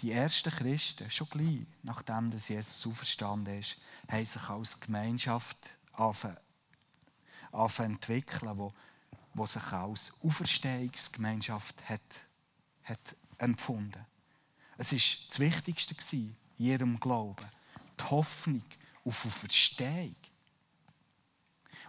Die 0.01 0.13
ersten 0.13 0.51
Christen, 0.51 1.11
schon 1.11 1.29
gleich 1.29 1.67
nachdem 1.83 2.31
Jesus 2.31 2.87
auferstanden 2.87 3.59
ist, 3.59 3.79
haben 4.09 4.27
sich 4.27 4.49
als 4.49 4.79
Gemeinschaft 4.79 5.57
entwickeln, 7.79 8.59
wo, 8.59 8.73
wo 9.35 9.47
sich 9.47 9.73
als 9.73 10.13
Auferstehungsgemeinschaft 10.23 11.89
hat, 11.89 12.01
hat 12.85 13.17
empfunden. 13.39 14.05
Es 14.77 14.93
war 14.93 15.01
das 15.29 15.39
Wichtigste 15.39 16.17
in 16.17 16.37
ihrem 16.59 17.01
Glauben. 17.01 17.47
Die 17.99 18.05
Hoffnung 18.05 18.63
auf 19.05 19.27
Auferstehung. 19.27 20.15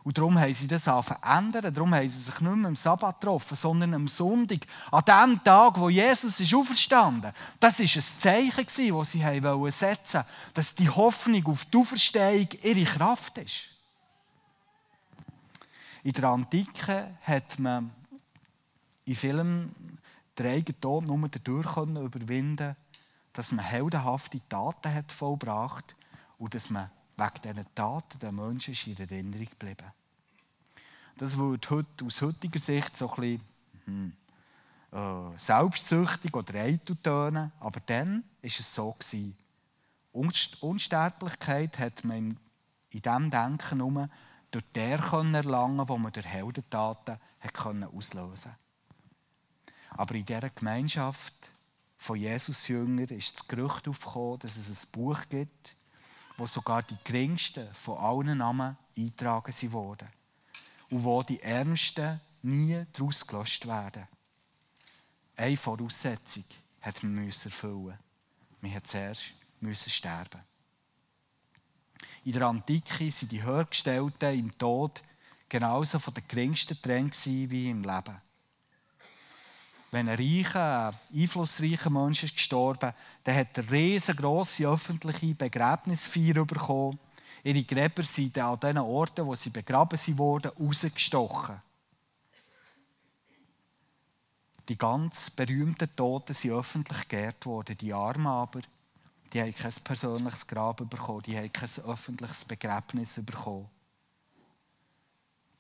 Und 0.03 0.17
darum 0.17 0.39
haben 0.39 0.53
sie 0.53 0.67
das 0.67 0.83
verändert. 0.83 1.75
Darum 1.75 1.93
haben 1.93 2.07
sie 2.07 2.19
sich 2.19 2.39
nicht 2.39 2.55
mehr 2.55 2.67
am 2.67 2.75
Sabbat 2.75 3.19
getroffen, 3.19 3.55
sondern 3.55 3.93
am 3.93 4.07
Sonntag, 4.07 4.65
an 4.91 5.03
dem 5.05 5.43
Tag, 5.43 5.77
wo 5.77 5.89
Jesus 5.89 6.39
ist 6.39 6.53
auferstanden 6.53 7.33
Das 7.59 7.79
war 7.79 7.85
ein 7.85 8.19
Zeichen, 8.19 8.65
das 8.97 9.11
sie 9.11 9.21
setzen 9.21 9.43
wollten, 9.43 10.27
dass 10.53 10.75
die 10.75 10.89
Hoffnung 10.89 11.45
auf 11.47 11.65
die 11.65 11.77
Auferstehung 11.77 12.47
ihre 12.63 12.85
Kraft 12.85 13.37
ist. 13.39 13.78
In 16.03 16.13
der 16.13 16.23
Antike 16.25 17.17
hat 17.21 17.59
man 17.59 17.91
in 19.05 19.15
vielen 19.15 19.75
den 20.37 20.47
eigenen 20.47 20.79
Tod 20.79 21.05
nur 21.05 21.27
dadurch 21.29 21.77
überwinden 21.77 22.75
dass 23.33 23.51
man 23.51 23.63
heldenhafte 23.63 24.41
Taten 24.49 24.93
hat 24.93 25.11
vollbracht 25.11 25.95
und 26.37 26.53
dass 26.53 26.69
man 26.69 26.89
wegen 27.15 27.41
diesen 27.41 27.75
Taten 27.75 28.19
den 28.19 28.35
Menschen 28.35 28.73
in 28.85 28.97
Erinnerung 28.97 29.45
geblieben. 29.45 29.91
Das 31.17 31.37
wird 31.37 31.69
heute, 31.69 32.05
aus 32.05 32.21
heutiger 32.21 32.59
Sicht 32.59 32.97
so 32.97 33.09
ein 33.11 33.15
bisschen 33.15 33.41
hm, 33.85 34.13
äh, 34.91 35.37
selbstsüchtig 35.37 36.33
oder 36.33 36.59
eitel 36.59 36.97
aber 37.59 37.79
dann 37.85 38.23
war 38.41 38.49
es 38.49 38.73
so. 38.73 38.93
Gewesen. 38.93 39.37
Unsterblichkeit 40.11 41.77
hat 41.77 42.03
man 42.03 42.37
in 42.89 43.01
diesem 43.01 43.29
Denken 43.29 43.77
nur 43.77 44.09
durch 44.51 44.65
der 44.73 44.99
erlangen 44.99 45.87
wo 45.87 45.97
man 45.97 46.11
durch 46.11 46.25
Heldentaten 46.25 47.19
auslösen 47.93 48.51
konnte. 48.51 48.57
Aber 49.91 50.15
in 50.15 50.25
dieser 50.25 50.49
Gemeinschaft 50.49 51.33
von 51.97 52.17
Jesus 52.17 52.67
Jünger 52.67 53.11
ist 53.11 53.35
das 53.35 53.47
Gerücht 53.47 53.87
aufgekommen, 53.87 54.39
dass 54.39 54.55
es 54.55 54.85
ein 54.85 54.91
Buch 54.91 55.19
gibt, 55.29 55.75
wo 56.37 56.45
sogar 56.45 56.83
die 56.83 56.97
geringsten 57.03 57.67
von 57.73 57.97
allen 57.97 58.37
Namen 58.37 58.77
eingetragen 58.97 59.71
wurden 59.71 60.07
und 60.89 61.03
wo 61.03 61.21
die 61.21 61.41
Ärmsten 61.41 62.21
nie 62.41 62.85
daraus 62.93 63.27
gelöscht 63.27 63.67
werden. 63.67 64.07
Eine 65.35 65.57
Voraussetzung 65.57 66.45
hat 66.81 67.03
man 67.03 67.27
erfüllen. 67.27 67.97
Man 68.61 68.71
musste 68.71 68.83
zuerst 68.83 69.91
sterben. 69.91 70.48
In 72.25 72.33
der 72.33 72.43
Antike 72.43 73.05
waren 73.05 73.29
die 73.29 73.43
Höhergestellten 73.43 74.39
im 74.39 74.57
Tod 74.57 75.01
genauso 75.47 75.99
von 75.99 76.13
den 76.13 76.27
geringsten 76.27 76.75
getrennt 76.75 77.15
wie 77.25 77.69
im 77.69 77.83
Leben. 77.83 78.21
Wenn 79.91 80.07
ein 80.07 80.17
reicher, 80.17 80.93
einflussreicher 81.13 81.89
Mensch 81.89 82.23
ist 82.23 82.35
gestorben, 82.35 82.93
dann 83.23 83.35
hat 83.35 83.57
er 83.57 83.71
riesengroße 83.71 84.67
öffentliche 84.67 85.33
Begräbnisfeier 85.33 86.45
bekommen. 86.45 86.99
Ihre 87.43 87.63
Gräber 87.63 88.03
sind 88.03 88.37
an 88.37 88.59
den 88.59 88.77
Orten, 88.77 89.25
wo 89.25 89.33
sie 89.33 89.49
begraben 89.49 89.99
wurden, 90.17 90.51
rausgestochen. 90.51 91.61
Die 94.67 94.77
ganz 94.77 95.31
berühmten 95.31 95.95
Toten 95.95 96.33
sind 96.33 96.51
öffentlich 96.51 97.07
geehrt 97.07 97.45
worden. 97.47 97.75
Die 97.75 97.91
Armen 97.91 98.27
aber, 98.27 98.61
die 99.29 99.41
haben 99.41 99.55
kein 99.55 99.73
persönliches 99.83 100.47
Grab 100.47 100.77
bekommen, 100.89 101.23
die 101.23 101.37
haben 101.37 101.51
kein 101.51 101.69
öffentliches 101.85 102.45
Begräbnis 102.45 103.19
bekommen. 103.23 103.69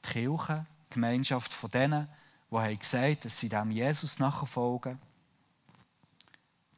Die 0.05 0.09
Kirche, 0.09 0.65
die 0.89 0.93
Gemeinschaft 0.93 1.53
von 1.53 1.71
denen, 1.71 2.07
die 2.51 2.55
haben 2.55 2.79
gesagt 2.79 3.25
dass 3.25 3.39
sie 3.39 3.49
dem 3.49 3.71
Jesus 3.71 4.19
nachfolgen, 4.19 4.99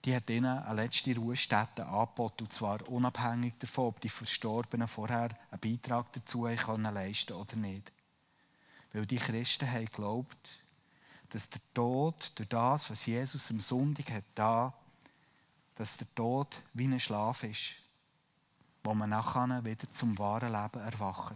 die 0.03 0.15
hat 0.15 0.29
ihnen 0.29 0.57
eine 0.57 0.81
letzte 0.81 1.15
Ruhestätte 1.15 1.86
angeboten, 1.86 2.45
und 2.45 2.53
zwar 2.53 2.88
unabhängig 2.89 3.53
davon, 3.60 3.88
ob 3.88 4.01
die 4.01 4.10
Verstorbenen 4.10 4.88
vorher 4.88 5.29
einen 5.51 5.60
Beitrag 5.60 6.12
dazu 6.13 6.43
können 6.43 6.93
leisten 6.93 7.33
oder 7.33 7.55
nicht. 7.55 7.91
Weil 8.93 9.05
die 9.05 9.17
Christen 9.17 9.69
haben 9.69 9.86
geglaubt, 9.86 10.63
dass 11.29 11.50
der 11.50 11.62
Tod 11.74 12.31
durch 12.36 12.50
das, 12.50 12.89
was 12.89 13.05
Jesus 13.05 13.51
am 13.51 13.60
Sonntag 13.60 14.12
hat 14.12 14.24
da, 14.36 14.74
dass 15.82 15.98
der 15.98 16.14
Tod 16.14 16.62
wie 16.76 16.86
ein 16.86 17.00
Schlaf 17.00 17.42
ist, 17.42 17.72
wo 18.84 18.94
man 18.94 19.10
nachher 19.10 19.66
wieder 19.66 19.90
zum 19.90 20.16
wahren 20.20 20.52
Leben 20.52 20.86
erwacht. 20.86 21.34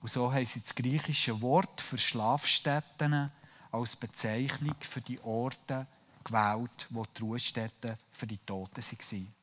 Und 0.00 0.08
so 0.08 0.32
haben 0.32 0.46
sie 0.46 0.60
das 0.60 0.72
griechische 0.72 1.40
Wort 1.40 1.80
für 1.80 1.98
Schlafstätten 1.98 3.32
als 3.72 3.96
Bezeichnung 3.96 4.76
für 4.78 5.00
die 5.00 5.20
Orte 5.22 5.88
gewählt, 6.22 6.86
wo 6.90 7.04
die 7.04 7.22
Ruhestätten 7.22 7.96
für 8.12 8.28
die 8.28 8.38
Toten 8.38 8.80
waren. 8.84 9.34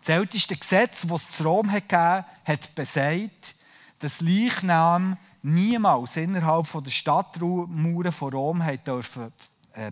Das 0.00 0.08
älteste 0.10 0.54
Gesetz, 0.54 1.06
das 1.06 1.22
es 1.22 1.36
zu 1.38 1.44
Rom 1.44 1.70
gegeben 1.70 2.26
hat, 2.44 2.74
besagt, 2.74 3.54
dass 4.00 4.20
Leichnam 4.20 5.16
niemals 5.40 6.18
innerhalb 6.18 6.70
der 6.70 6.90
Stadtmauern 6.90 8.12
von 8.12 8.32
Rom 8.34 8.62
dürfen 8.84 9.32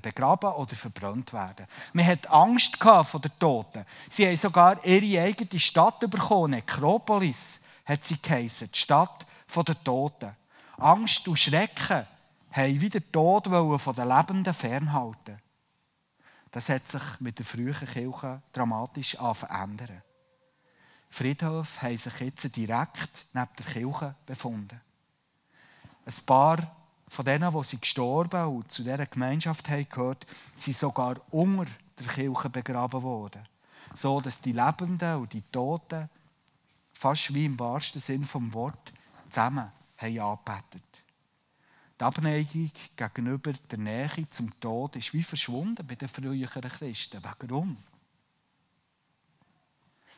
begraben 0.02 0.52
oder 0.52 0.76
verbrannt 0.76 1.32
werden. 1.32 1.66
Man 1.92 2.06
hat 2.06 2.30
Angst 2.30 2.76
vor 2.78 3.20
den 3.20 3.38
Toten. 3.38 3.84
Sie 4.08 4.26
haben 4.26 4.36
sogar 4.36 4.84
ihre 4.84 5.22
eigene 5.22 5.60
Stadt 5.60 6.00
bekommen, 6.00 6.52
Nekropolis 6.52 7.60
hat 7.84 8.04
sie 8.04 8.20
geheißen, 8.20 8.70
die 8.72 8.78
Stadt 8.78 9.26
der 9.54 9.84
Toten. 9.84 10.36
Angst 10.78 11.26
und 11.28 11.38
Schrecken 11.38 12.06
haben 12.52 12.80
wieder 12.80 13.00
Tod 13.12 13.46
von 13.46 13.94
den 13.94 14.08
Lebenden 14.08 14.54
fernhalten. 14.54 15.40
Das 16.50 16.68
hat 16.68 16.88
sich 16.88 17.02
mit 17.20 17.38
der 17.38 17.46
frühen 17.46 17.74
Kirche 17.74 18.42
dramatisch 18.52 19.16
verändert. 19.16 20.02
Friedhöfe 21.08 21.82
haben 21.82 21.96
sich 21.96 22.20
jetzt 22.20 22.56
direkt 22.56 23.26
neben 23.32 23.48
der 23.58 23.66
Kirche 23.66 24.14
befunden. 24.26 24.80
Ein 26.06 26.24
paar 26.24 26.76
von 27.10 27.24
denen, 27.24 27.52
die 27.52 27.64
sie 27.64 27.80
gestorben 27.80 28.44
und 28.44 28.70
zu 28.70 28.84
dieser 28.84 29.04
Gemeinschaft 29.04 29.68
haben 29.68 29.88
gehört, 29.88 30.24
sind 30.56 30.76
sogar 30.76 31.16
unter 31.30 31.66
der 31.98 32.06
Kirche 32.06 32.48
begraben 32.48 33.02
worden. 33.02 33.42
So 33.92 34.20
dass 34.20 34.40
die 34.40 34.52
Lebenden 34.52 35.16
und 35.16 35.32
die 35.32 35.42
Toten 35.50 36.08
fast 36.92 37.34
wie 37.34 37.46
im 37.46 37.58
wahrsten 37.58 38.00
Sinn 38.00 38.24
vom 38.24 38.54
Wort 38.54 38.92
zusammen 39.28 39.72
haben 39.96 40.20
angebetet. 40.20 41.02
Die 41.98 42.04
Abneigung 42.04 42.70
gegenüber 42.94 43.52
der 43.54 43.78
Nähe 43.78 44.30
zum 44.30 44.58
Tod 44.60 44.94
ist 44.94 45.12
wie 45.12 45.24
verschwunden 45.24 45.84
bei 45.84 45.96
den 45.96 46.08
früheren 46.08 46.62
Christen. 46.62 47.20
Warum? 47.22 47.76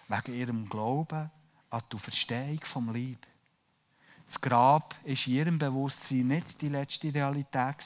Wegen 0.09 0.39
ihrem 0.39 0.69
Glauben 0.69 1.31
an 1.71 1.83
die 1.91 1.99
Verstehung 1.99 2.61
vom 2.65 2.95
Leib. 2.95 3.27
Das 4.33 4.41
Grab 4.41 4.95
war 4.95 5.11
in 5.11 5.19
ihrem 5.27 5.59
Bewusstsein 5.59 6.27
nicht 6.27 6.63
die 6.63 6.71
letzte 6.71 7.13
Realität. 7.13 7.77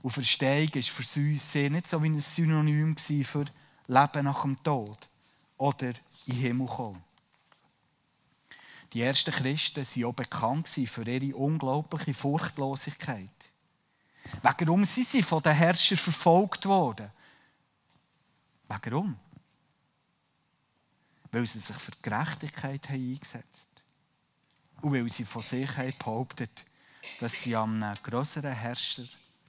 Und 0.00 0.10
Verstehung 0.10 0.74
war 0.74 0.82
für 0.82 1.02
sie 1.02 1.68
nicht 1.68 1.86
so 1.86 2.02
wie 2.02 2.08
ein 2.08 2.18
Synonym 2.18 2.96
für 2.96 3.44
Leben 3.86 4.24
nach 4.24 4.42
dem 4.42 4.56
Tod 4.62 5.10
oder 5.58 5.88
in 5.88 5.94
den 6.26 6.36
Himmel 6.36 6.66
kommen. 6.66 7.04
Die 8.94 9.02
ersten 9.02 9.30
Christen 9.30 9.84
waren 9.84 10.04
auch 10.06 10.14
bekannt 10.14 10.68
für 10.68 11.06
ihre 11.06 11.36
unglaubliche 11.36 12.14
Furchtlosigkeit. 12.14 13.52
Warum 14.40 14.86
sind 14.86 15.06
sie 15.06 15.22
von 15.22 15.42
den 15.42 15.52
Herrschern 15.52 15.98
verfolgt 15.98 16.64
worden? 16.64 17.10
Warum? 18.68 19.18
Weil 21.30 21.44
sie 21.44 21.58
sich 21.58 21.76
für 21.76 21.92
Gerechtigkeit 22.00 22.88
eingesetzt 22.88 23.68
haben. 23.68 23.75
Und 24.82 24.92
weil 24.92 25.08
sie 25.08 25.24
von 25.24 25.42
sich 25.42 25.70
behauptet, 25.98 26.64
dass 27.20 27.40
sie 27.42 27.56
einem 27.56 27.94
größeren 28.02 28.52
Herrscher 28.52 29.04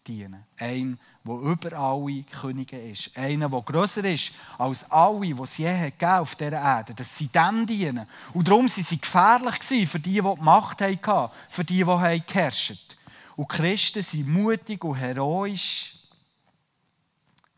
dienen. 0.08 0.46
Ein, 0.58 1.00
der 1.26 1.36
über 1.36 1.74
alle 1.74 2.24
Könige 2.24 2.80
ist. 2.80 3.16
Einer, 3.18 3.50
der 3.50 3.62
grösser 3.62 4.06
ist 4.06 4.32
als 4.58 4.90
alle, 4.90 5.34
die 5.34 5.42
es 5.42 5.58
je 5.58 5.92
auf 6.02 6.36
dieser 6.36 6.54
Erde 6.54 6.94
Dass 6.94 7.18
sie 7.18 7.28
dem 7.28 7.66
dienen. 7.66 8.08
Und 8.34 8.48
darum 8.48 8.66
waren 8.66 8.84
sie 8.84 9.00
gefährlich 9.00 9.90
für 9.90 10.00
die, 10.00 10.14
die 10.14 10.22
die 10.22 10.42
Macht 10.42 10.82
hatten, 10.82 11.32
für 11.50 11.64
die, 11.64 11.84
die 11.84 12.24
geherrscht 12.26 12.72
haben. 12.72 12.98
Und 13.36 13.50
Christen 13.50 14.02
sind 14.02 14.28
mutig 14.28 14.84
und 14.84 14.96
heroisch 14.96 15.94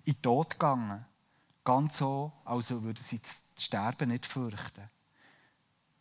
in 0.03 0.13
den 0.13 0.21
Tod 0.21 0.51
gegangen. 0.51 1.05
Ganz 1.63 1.99
so, 1.99 2.31
als 2.43 2.71
würden 2.71 3.03
sie 3.03 3.19
das 3.19 3.37
Sterben 3.63 4.09
nicht 4.09 4.25
fürchten. 4.25 4.89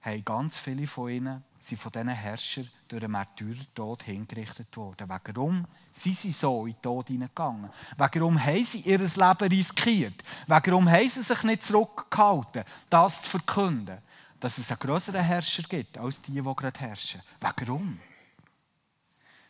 Haben 0.01 0.25
ganz 0.25 0.57
viele 0.57 0.87
von 0.87 1.11
ihnen 1.11 1.45
sind 1.61 1.81
von 1.81 1.93
diesen 1.93 2.09
Herrschern 2.09 2.71
durch 2.87 3.03
einen 3.03 3.13
Märtyrertod 3.13 4.03
hingerichtet 4.05 4.77
worden. 4.77 5.09
Warum 5.09 5.67
sind 5.93 6.17
sie 6.17 6.33
so 6.33 6.67
in 6.67 6.73
den 6.73 6.83
Tod 6.83 7.09
hineingegangen? 7.09 7.71
Warum 7.97 8.43
haben 8.43 8.65
sie 8.65 8.81
ihr 8.81 8.99
Leben 8.99 9.49
riskiert? 9.49 10.23
Warum 10.47 10.89
haben 10.89 11.09
sie 11.09 11.23
sich 11.23 11.43
nicht 11.43 11.65
zurückgehalten, 11.65 12.65
das 12.89 13.23
zu 13.23 13.31
verkünden, 13.31 13.99
dass 14.41 14.59
es 14.59 14.71
einen 14.71 14.79
größeren 14.79 15.23
Herrscher 15.23 15.65
gibt, 15.65 15.99
als 15.99 16.23
die, 16.23 16.33
die 16.33 16.43
gerade 16.43 16.79
herrschen? 16.79 17.23
Warum? 17.41 18.01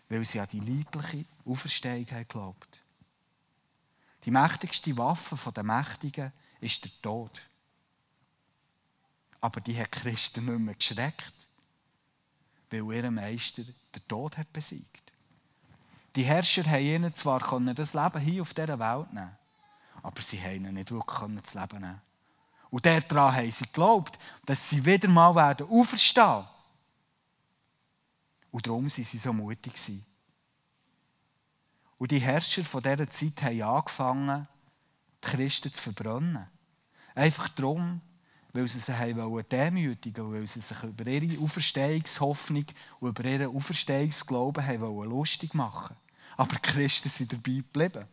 Weil 0.09 0.25
sie 0.25 0.41
an 0.41 0.49
die 0.51 0.61
liebliche 0.61 1.27
Auferstehung 1.45 2.07
geglaubt 2.07 2.81
Die 4.25 4.31
mächtigste 4.31 4.97
Waffe 4.97 5.53
der 5.53 5.63
Mächtigen 5.63 6.33
ist 6.61 6.83
der 6.85 6.93
Tod. 7.03 7.43
Aber 9.41 9.61
die 9.61 9.79
hat 9.79 9.93
Christen 9.93 10.47
nicht 10.47 10.59
mehr 10.59 10.75
geschreckt 10.75 11.38
weil 12.71 12.93
ihr 12.93 13.11
Meister 13.11 13.63
den 13.65 14.09
Tod 14.09 14.37
hat 14.37 14.53
besiegt. 14.53 15.13
Die 16.17 16.25
Herrscher 16.25 16.65
haben 16.65 16.83
ihnen 16.83 17.15
zwar 17.15 17.41
das 17.75 17.95
Leben 17.95 18.21
hier 18.21 18.43
auf 18.43 18.55
dieser 18.55 18.79
Welt 18.79 19.13
nehmen 19.13 19.37
aber 20.03 20.23
sie 20.23 20.41
haben 20.41 20.57
ihnen 20.57 20.75
nicht 20.75 20.91
wirklich 20.91 21.41
das 21.43 21.55
Leben 21.55 21.81
nehmen 21.81 22.01
Und 22.71 22.87
daran 22.87 23.37
haben 23.37 23.51
sie 23.51 23.65
geglaubt, 23.65 24.19
dass 24.47 24.69
sie 24.69 24.85
wieder 24.85 25.09
mal 25.09 25.35
werden 25.35 25.69
auferstehen 25.69 26.45
Und 28.51 28.67
darum 28.67 28.85
waren 28.85 28.89
sie 28.89 29.19
so 29.19 29.33
mutig. 29.33 29.75
Und 31.99 32.11
die 32.11 32.21
Herrscher 32.21 32.65
von 32.65 32.83
dieser 32.83 33.09
Zeit 33.11 33.43
haben 33.43 33.63
angefangen, 33.63 34.49
die 35.25 35.29
Christen 35.29 35.73
zu 35.73 35.83
verbrennen. 35.83 36.47
Einfach 37.15 37.49
darum, 37.49 38.01
weil 38.53 38.67
sie 38.67 38.79
sich 38.79 38.97
demütigen 38.97 40.25
wollten, 40.25 40.41
weil 40.41 40.47
sie 40.47 40.61
sich 40.61 40.83
über 40.83 41.07
ihre 41.07 41.43
Auferstehungshoffnung 41.43 42.65
und 43.01 43.09
über 43.09 43.25
ihren 43.25 43.55
Auferstehungsglauben 43.55 44.67
haben 44.67 45.11
lustig 45.11 45.55
machen 45.55 45.97
Aber 46.37 46.57
die 46.57 46.63
Christen 46.63 47.09
sind 47.09 47.33
dabei 47.33 47.57
geblieben. 47.57 48.07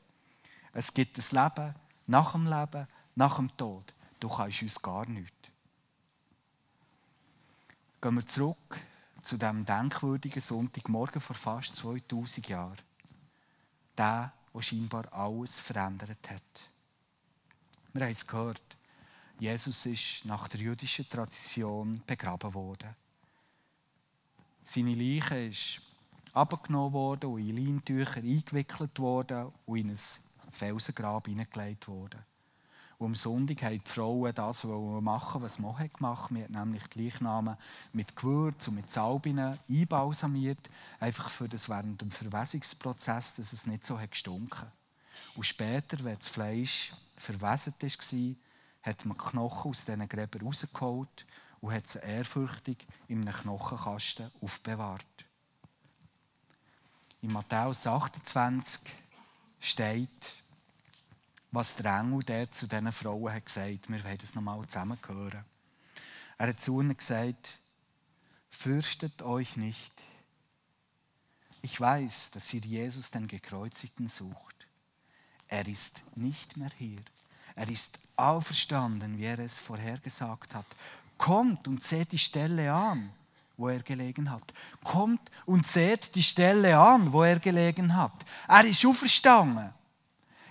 Es 0.74 0.93
gibt 0.93 1.17
ein 1.17 1.43
Leben 1.43 1.76
nach 2.08 2.34
dem 2.34 2.45
Leben, 2.48 2.88
nach 3.15 3.38
dem 3.38 3.56
Tod. 3.56 3.93
Du 4.19 4.28
kannst 4.28 4.62
uns 4.62 4.82
gar 4.82 5.06
nichts. 5.08 5.32
Gehen 8.02 8.15
wir 8.15 8.28
zurück 8.28 8.78
zu 9.21 9.38
dem 9.38 9.65
denkwürdigen 9.65 10.41
Sonntagmorgen 10.41 11.21
vor 11.21 11.36
fast 11.36 11.76
2000 11.78 12.48
Jahren. 12.48 12.78
Der, 13.98 14.34
der 14.54 14.62
scheinbar 14.62 15.12
alles 15.12 15.60
verändert 15.60 16.30
hat. 16.30 16.69
Wir 17.93 18.04
haben 18.04 18.12
es 18.12 18.28
gehört. 18.28 18.74
Jesus 19.39 19.86
ist 19.86 20.26
nach 20.26 20.48
der 20.48 20.62
jüdischen 20.62 21.10
Tradition 21.10 22.02
begraben 22.08 22.54
worden. 22.54 22.95
Seine 24.63 24.95
Leiche 24.95 25.38
ist 25.38 25.82
abgenommen 26.34 26.93
worden 26.93 27.32
und 27.32 27.48
in 27.48 27.56
Leintücher 27.56 28.17
eingewickelt 28.17 28.98
worden 29.00 29.52
und 29.65 29.78
in 29.78 29.89
ein 29.89 30.00
Felsengrab 30.52 31.28
hineingelegt 31.28 31.88
worden. 31.88 32.19
Und 32.98 33.08
am 33.08 33.15
Sonntag 33.15 33.62
haben 33.62 33.82
die 33.84 33.89
Frauen 33.89 34.34
das 34.34 34.63
machen, 34.63 35.41
was 35.41 35.60
man 35.60 35.76
gemacht 35.76 36.24
hat. 36.24 36.32
Man 36.32 36.43
hat 36.43 36.50
nämlich 36.50 36.84
die 36.88 37.04
Leichnamen 37.04 37.58
mit 37.91 38.15
Gewürz 38.15 38.69
und 38.69 38.76
mit 38.76 38.89
Salbinen 38.89 39.60
einbalsamiert, 39.69 40.69
einfach 41.00 41.30
für 41.30 41.50
das 41.50 41.67
während 41.67 42.02
dem 42.02 42.12
Verwesungsprozess, 42.12 43.34
dass 43.34 43.52
es 43.52 43.65
nicht 43.65 43.86
so 43.86 44.00
gestunken 44.10 44.71
Und 45.36 45.43
später, 45.43 46.04
wenn 46.06 46.17
das 46.17 46.30
Fleisch 46.30 46.93
verwässert 47.17 47.82
war, 47.84 48.36
hat 48.86 49.06
man 49.06 49.17
Knochen 49.17 49.71
aus 49.71 49.86
diesen 49.86 50.08
Gräbern 50.08 50.45
rausgeholt 50.45 51.26
und 51.60 51.74
hat 51.74 51.88
sie 51.88 52.00
ehrfürchtig 52.00 52.86
in 53.08 53.21
einem 53.21 53.34
Knochenkasten 53.34 54.32
aufbewahrt. 54.41 55.06
In 57.21 57.32
Matthäus 57.32 57.88
28 57.88 58.82
steht, 59.60 60.43
was 61.52 61.76
der 61.76 62.00
Engel 62.00 62.21
der 62.21 62.52
zu 62.52 62.67
diesen 62.67 62.91
Frauen 62.91 63.34
hat 63.34 63.45
gesagt. 63.45 63.89
Wir 63.89 64.04
werden 64.04 64.19
das 64.21 64.36
nochmal 64.36 64.67
zusammen 64.67 65.00
hören. 65.08 65.43
Er 66.38 66.50
hat 66.50 66.62
zu 66.62 66.80
ihnen 66.82 66.95
gesagt, 66.95 67.60
fürchtet 68.50 69.24
euch 69.24 69.58
nicht. 69.58 69.93
Ich 71.63 71.82
weiß, 71.82 72.30
dass 72.32 72.54
ihr 72.54 72.62
Jesus, 72.62 73.10
den 73.10 73.28
Gekreuzigten, 73.28 74.08
sucht. 74.08 74.67
Er 75.48 75.67
ist 75.67 76.04
nicht 76.15 76.58
mehr 76.58 76.69
hier. 76.78 77.02
Er 77.55 77.69
ist 77.69 77.97
auferstanden, 78.15 79.17
wie 79.17 79.25
er 79.25 79.39
es 79.39 79.59
vorhergesagt 79.59 80.53
hat. 80.53 80.65
Kommt 81.17 81.67
und 81.67 81.83
seht 81.83 82.11
die 82.11 82.17
Stelle 82.17 82.71
an, 82.71 83.11
wo 83.57 83.69
er 83.69 83.79
gelegen 83.79 84.29
hat. 84.29 84.53
Kommt 84.83 85.21
und 85.45 85.65
seht 85.65 86.13
die 86.15 86.23
Stelle 86.23 86.77
an, 86.77 87.11
wo 87.13 87.23
er 87.23 87.39
gelegen 87.39 87.95
hat. 87.95 88.25
Er 88.47 88.65
ist 88.65 88.85
auferstanden. 88.85 89.73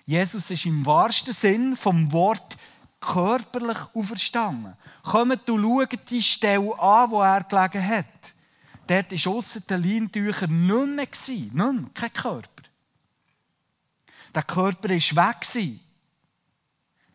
Jesus 0.06 0.50
ist 0.50 0.66
im 0.66 0.84
wahrsten 0.84 1.32
Sinn 1.32 1.76
vom 1.76 2.10
Wort 2.12 2.56
körperlich 3.00 3.78
auferstanden. 3.94 4.74
Kommt 5.02 5.48
und 5.50 5.62
schaut 5.62 6.10
die 6.10 6.22
Stelle 6.22 6.78
an, 6.78 7.10
wo 7.10 7.20
er 7.22 7.44
gelegen 7.44 7.86
hat. 7.86 8.06
Dort 8.86 9.12
war 9.12 9.32
ausser 9.32 9.60
den 9.60 9.82
Leintüchern 9.82 10.66
nicht 10.66 11.28
mehr. 11.28 11.38
Nicht 11.38 11.52
mehr, 11.52 11.90
kein 11.94 12.12
Körper. 12.12 12.62
Der 14.34 14.42
Körper 14.42 14.88
war 14.88 15.28
weg. 15.28 15.80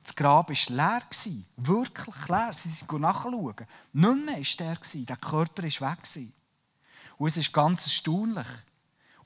Das 0.10 0.16
Grab 0.16 0.50
war 0.50 0.76
leer. 0.76 1.02
Wirklich 1.56 2.28
leer. 2.28 2.50
Sie 2.52 2.68
sind 2.68 2.92
nachschauen. 3.00 3.56
Nicht 3.94 4.26
mehr 4.26 4.38
war 4.38 4.58
der. 4.58 5.06
Der 5.06 5.18
Körper 5.18 5.64
war 5.64 5.92
weg. 5.92 6.34
Und 7.20 7.28
es 7.28 7.38
ist 7.38 7.54
ganz 7.54 7.84
erstaunlich. 7.84 8.48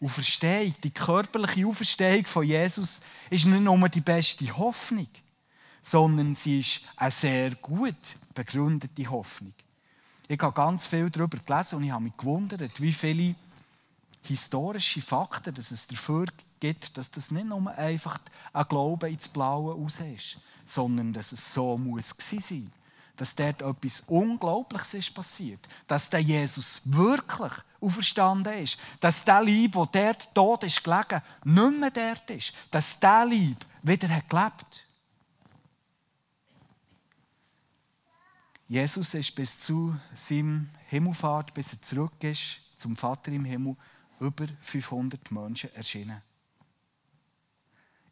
Auferstehung, 0.02 0.76
die 0.84 0.92
körperliche 0.92 1.66
Auferstehung 1.66 2.26
von 2.26 2.44
Jesus, 2.44 3.00
ist 3.30 3.46
nicht 3.46 3.62
nur 3.62 3.88
die 3.88 4.02
beste 4.02 4.58
Hoffnung, 4.58 5.08
sondern 5.82 6.36
sie 6.36 6.60
ist 6.60 6.82
eine 6.98 7.12
sehr 7.12 7.56
gut 7.56 8.18
begründete 8.34 9.10
Hoffnung. 9.10 9.54
Ich 10.28 10.42
habe 10.42 10.54
ganz 10.54 10.86
viel 10.86 11.10
darüber 11.10 11.38
gelesen 11.38 11.76
und 11.78 11.84
ich 11.86 11.92
habe 11.92 12.04
mich 12.04 12.18
gewundert, 12.18 12.82
wie 12.82 12.92
viele 12.92 13.36
historische 14.24 15.02
Fakten 15.02 15.54
dass 15.54 15.72
es 15.72 15.88
dafür 15.88 16.26
gibt, 16.60 16.98
dass 16.98 17.10
das 17.10 17.32
nicht 17.32 17.48
nur 17.48 17.72
einfach 17.72 18.20
ein 18.52 18.68
Glaube 18.68 19.10
ins 19.10 19.30
Blaue 19.30 19.76
raus 19.76 20.02
ist, 20.14 20.38
sondern 20.66 21.14
dass 21.14 21.32
es 21.32 21.54
so 21.54 21.78
muss 21.78 22.16
sein 22.20 22.72
dass 23.16 23.36
dort 23.36 23.62
etwas 23.62 24.02
Unglaubliches 24.08 24.96
ist 24.96 25.14
passiert, 25.14 25.60
dass 25.88 26.10
der 26.10 26.20
Jesus 26.20 26.82
wirklich 26.86 27.52
auferstanden 27.80 28.54
ist, 28.54 28.78
dass 29.00 29.24
der 29.24 29.44
Lieb, 29.44 29.74
der 29.74 29.86
dort 30.14 30.34
tot 30.34 30.64
ist 30.64 30.84
gelegen, 30.84 31.22
nicht 31.44 31.80
mehr 31.80 31.92
dort 31.92 32.30
ist, 32.30 32.54
dass 32.72 33.00
der 33.00 33.26
Lieb 33.26 33.58
wieder 33.84 34.10
hat 34.10 34.30
gelebt. 34.30 34.88
Jesus 38.68 39.14
ist 39.14 39.36
bis 39.36 39.60
zu 39.60 39.96
seinem 40.16 40.70
Himmelfahrt, 40.88 41.54
bis 41.54 41.74
er 41.74 41.82
zurück 41.82 42.24
ist 42.24 42.62
zum 42.78 42.96
Vater 42.96 43.32
im 43.32 43.46
Himmel, 43.46 43.76
über 44.20 44.48
500 44.62 45.32
Menschen 45.32 45.74
erschienen. 45.76 46.22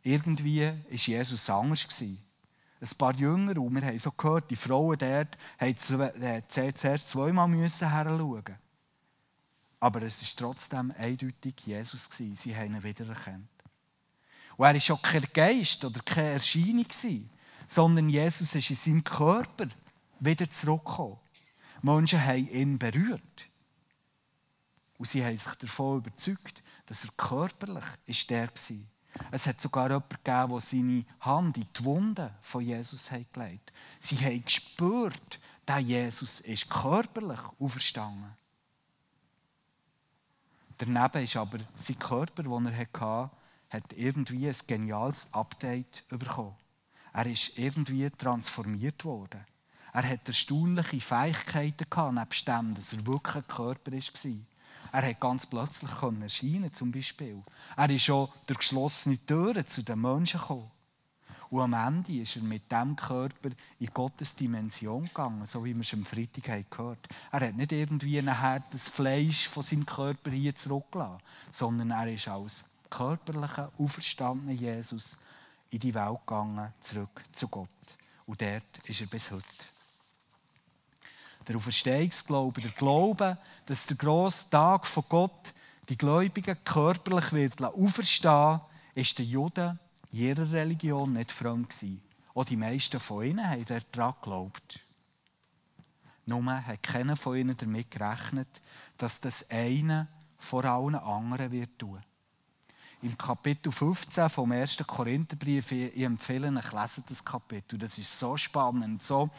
Irgendwie 0.03 0.61
war 0.61 0.75
Jesus 0.89 1.49
anders. 1.49 1.87
Ein 2.81 2.97
paar 2.97 3.13
Jünger, 3.13 3.57
und 3.61 3.75
wir 3.75 3.85
haben 3.85 3.99
so 3.99 4.11
gehört, 4.11 4.49
die 4.49 4.55
Frauen 4.55 4.97
dort, 4.97 5.37
mussten 5.59 6.43
zuerst 6.47 7.09
zweimal 7.09 7.49
hinschauen. 7.51 8.57
Aber 9.79 10.01
es 10.01 10.21
war 10.21 10.47
trotzdem 10.47 10.91
eindeutig 10.97 11.55
Jesus. 11.65 12.09
Sie 12.11 12.55
haben 12.55 12.75
ihn 12.75 12.83
wiedererkannt. 12.83 13.47
Und 14.57 14.65
er 14.65 14.73
war 14.73 14.95
auch 14.95 15.01
kein 15.01 15.27
Geist 15.33 15.85
oder 15.85 15.99
keine 16.01 16.33
Erscheinung, 16.33 16.85
sondern 17.67 18.09
Jesus 18.09 18.53
ist 18.55 18.69
in 18.69 18.75
seinem 18.75 19.03
Körper 19.03 19.67
wieder 20.19 20.49
zurückgekommen. 20.49 21.17
Menschen 21.81 22.23
haben 22.23 22.47
ihn 22.47 22.77
berührt. 22.77 23.47
Und 24.97 25.07
sie 25.07 25.25
haben 25.25 25.37
sich 25.37 25.53
davon 25.55 25.97
überzeugt, 25.97 26.61
dass 26.85 27.05
er 27.05 27.11
körperlich 27.17 27.85
ist 28.05 28.29
der 28.29 28.49
war. 28.49 28.90
Es 29.31 29.47
hat 29.47 29.61
sogar 29.61 29.89
jemanden 29.89 30.09
gegeben, 30.23 30.51
der 30.51 30.61
seine 30.61 31.05
Hand 31.19 31.57
in 31.57 31.67
die 31.77 31.83
Wunde 31.83 32.33
von 32.41 32.63
Jesus 32.63 33.11
hat 33.11 33.33
gelegt 33.33 33.71
Sie 33.99 34.17
haben 34.17 34.43
gespürt, 34.43 35.39
dass 35.65 35.81
Jesus 35.81 36.39
ist 36.41 36.69
körperlich 36.69 37.39
auferstanden. 37.59 38.35
Daneben 40.77 41.23
ist 41.23 41.37
aber 41.37 41.59
sein 41.75 41.99
Körper, 41.99 42.43
den 42.43 42.65
er 42.65 42.77
hatte, 42.77 43.29
hat 43.69 43.93
irgendwie 43.95 44.47
ein 44.47 44.55
geniales 44.65 45.27
Update 45.31 46.03
bekommen. 46.09 46.55
Er 47.13 47.25
ist 47.25 47.57
irgendwie 47.57 48.09
transformiert 48.09 49.05
worden. 49.05 49.45
Er 49.93 50.09
hat 50.09 50.27
erstaunliche 50.27 51.01
Fähigkeiten 51.01 51.89
gehabt, 51.89 52.13
nebst 52.15 52.47
dem, 52.47 52.73
dass 52.73 52.93
er 52.93 53.05
wirklich 53.05 53.35
ein 53.35 53.47
Körper 53.47 53.91
war. 53.91 54.01
Er 54.91 55.07
hat 55.07 55.19
ganz 55.19 55.45
plötzlich 55.45 55.91
erscheinen 55.91 56.73
zum 56.73 56.91
Beispiel. 56.91 57.41
Er 57.77 57.89
ist 57.89 58.03
schon 58.03 58.27
durch 58.45 58.59
geschlossene 58.59 59.17
Türen 59.25 59.65
zu 59.65 59.83
den 59.83 60.01
Menschen 60.01 60.39
gekommen. 60.39 60.69
Und 61.49 61.61
am 61.61 61.73
Ende 61.73 62.21
ist 62.21 62.37
er 62.37 62.43
mit 62.43 62.71
diesem 62.71 62.95
Körper 62.95 63.49
in 63.79 63.93
Gottes 63.93 64.35
Dimension 64.35 65.03
gegangen, 65.03 65.45
so 65.45 65.65
wie 65.65 65.73
wir 65.73 65.81
es 65.81 65.93
am 65.93 66.05
Freitag 66.05 66.43
gehört 66.71 66.77
haben. 66.79 66.97
Er 67.31 67.47
hat 67.47 67.55
nicht 67.57 67.73
irgendwie 67.73 68.21
nachher 68.21 68.63
das 68.71 68.87
Fleisch 68.87 69.49
von 69.49 69.63
seinem 69.63 69.85
Körper 69.85 70.31
hier 70.31 70.55
zurückgelassen, 70.55 71.21
sondern 71.51 71.91
er 71.91 72.13
ist 72.13 72.29
als 72.29 72.63
körperlicher, 72.89 73.69
auferstandener 73.77 74.53
Jesus 74.53 75.17
in 75.71 75.79
die 75.79 75.93
Welt 75.93 76.19
gegangen, 76.25 76.71
zurück 76.79 77.21
zu 77.33 77.49
Gott. 77.49 77.69
Und 78.25 78.41
dort 78.41 78.77
ist 78.87 79.01
er 79.01 79.07
bis 79.07 79.29
heute. 79.31 79.45
Der 81.47 81.55
Auferstehungsglaube, 81.55 82.61
der 82.61 82.71
Glaube, 82.71 83.37
dass 83.65 83.85
der 83.85 83.97
grosse 83.97 84.49
Tag 84.49 84.85
von 84.85 85.03
Gott 85.09 85.53
die 85.89 85.97
Gläubigen 85.97 86.57
körperlich 86.63 87.33
wird 87.33 87.61
auferstehen, 87.61 88.61
ist 88.93 89.17
den 89.17 89.27
Juden 89.27 89.79
jeder 90.11 90.51
Religion 90.51 91.13
nicht 91.13 91.31
fremd 91.31 91.69
gewesen. 91.69 92.01
Auch 92.33 92.45
die 92.45 92.57
meisten 92.57 92.99
von 92.99 93.25
ihnen 93.25 93.49
haben 93.49 93.65
daran 93.91 94.13
geglaubt. 94.21 94.79
Nur 96.25 96.45
hat 96.45 96.83
keiner 96.83 97.17
von 97.17 97.35
ihnen 97.35 97.57
damit 97.57 97.91
gerechnet, 97.91 98.47
dass 98.97 99.19
das 99.19 99.49
eine 99.49 100.07
vor 100.37 100.63
allen 100.65 100.95
anderen 100.95 101.51
wird 101.51 101.77
tun. 101.77 102.01
Im 103.01 103.17
Kapitel 103.17 103.71
15 103.71 104.29
vom 104.29 104.51
1. 104.51 104.77
Korintherbrief, 104.85 105.71
ich 105.71 106.01
empfehle 106.01 106.47
euch, 106.49 106.71
lesen 106.71 107.03
das 107.09 107.25
Kapitel. 107.25 107.79
Das 107.79 107.97
ist 107.97 108.17
so 108.17 108.37
spannend, 108.37 109.01
so 109.01 109.29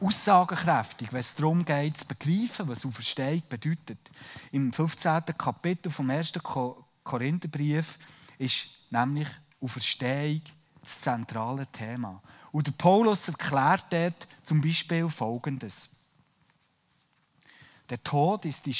aussagekräftig, 0.00 1.12
wenn 1.12 1.20
es 1.20 1.34
darum 1.34 1.64
geht, 1.64 1.98
zu 1.98 2.06
begreifen, 2.06 2.68
was 2.68 2.84
Auferstehung 2.84 3.42
bedeutet. 3.48 3.98
Im 4.52 4.72
15. 4.72 5.24
Kapitel 5.38 5.90
vom 5.90 6.10
1. 6.10 6.32
Korintherbrief 7.02 7.98
ist 8.38 8.66
nämlich 8.90 9.28
Auferstehung 9.60 10.42
das 10.82 10.98
zentrale 10.98 11.66
Thema. 11.68 12.22
Und 12.52 12.66
der 12.66 12.72
Paulus 12.72 13.28
erklärt 13.28 13.86
dort 13.90 14.28
zum 14.42 14.60
Beispiel 14.60 15.08
Folgendes. 15.08 15.88
Der 17.90 18.02
Tod 18.02 18.44
ist 18.44 18.64
die 18.64 18.74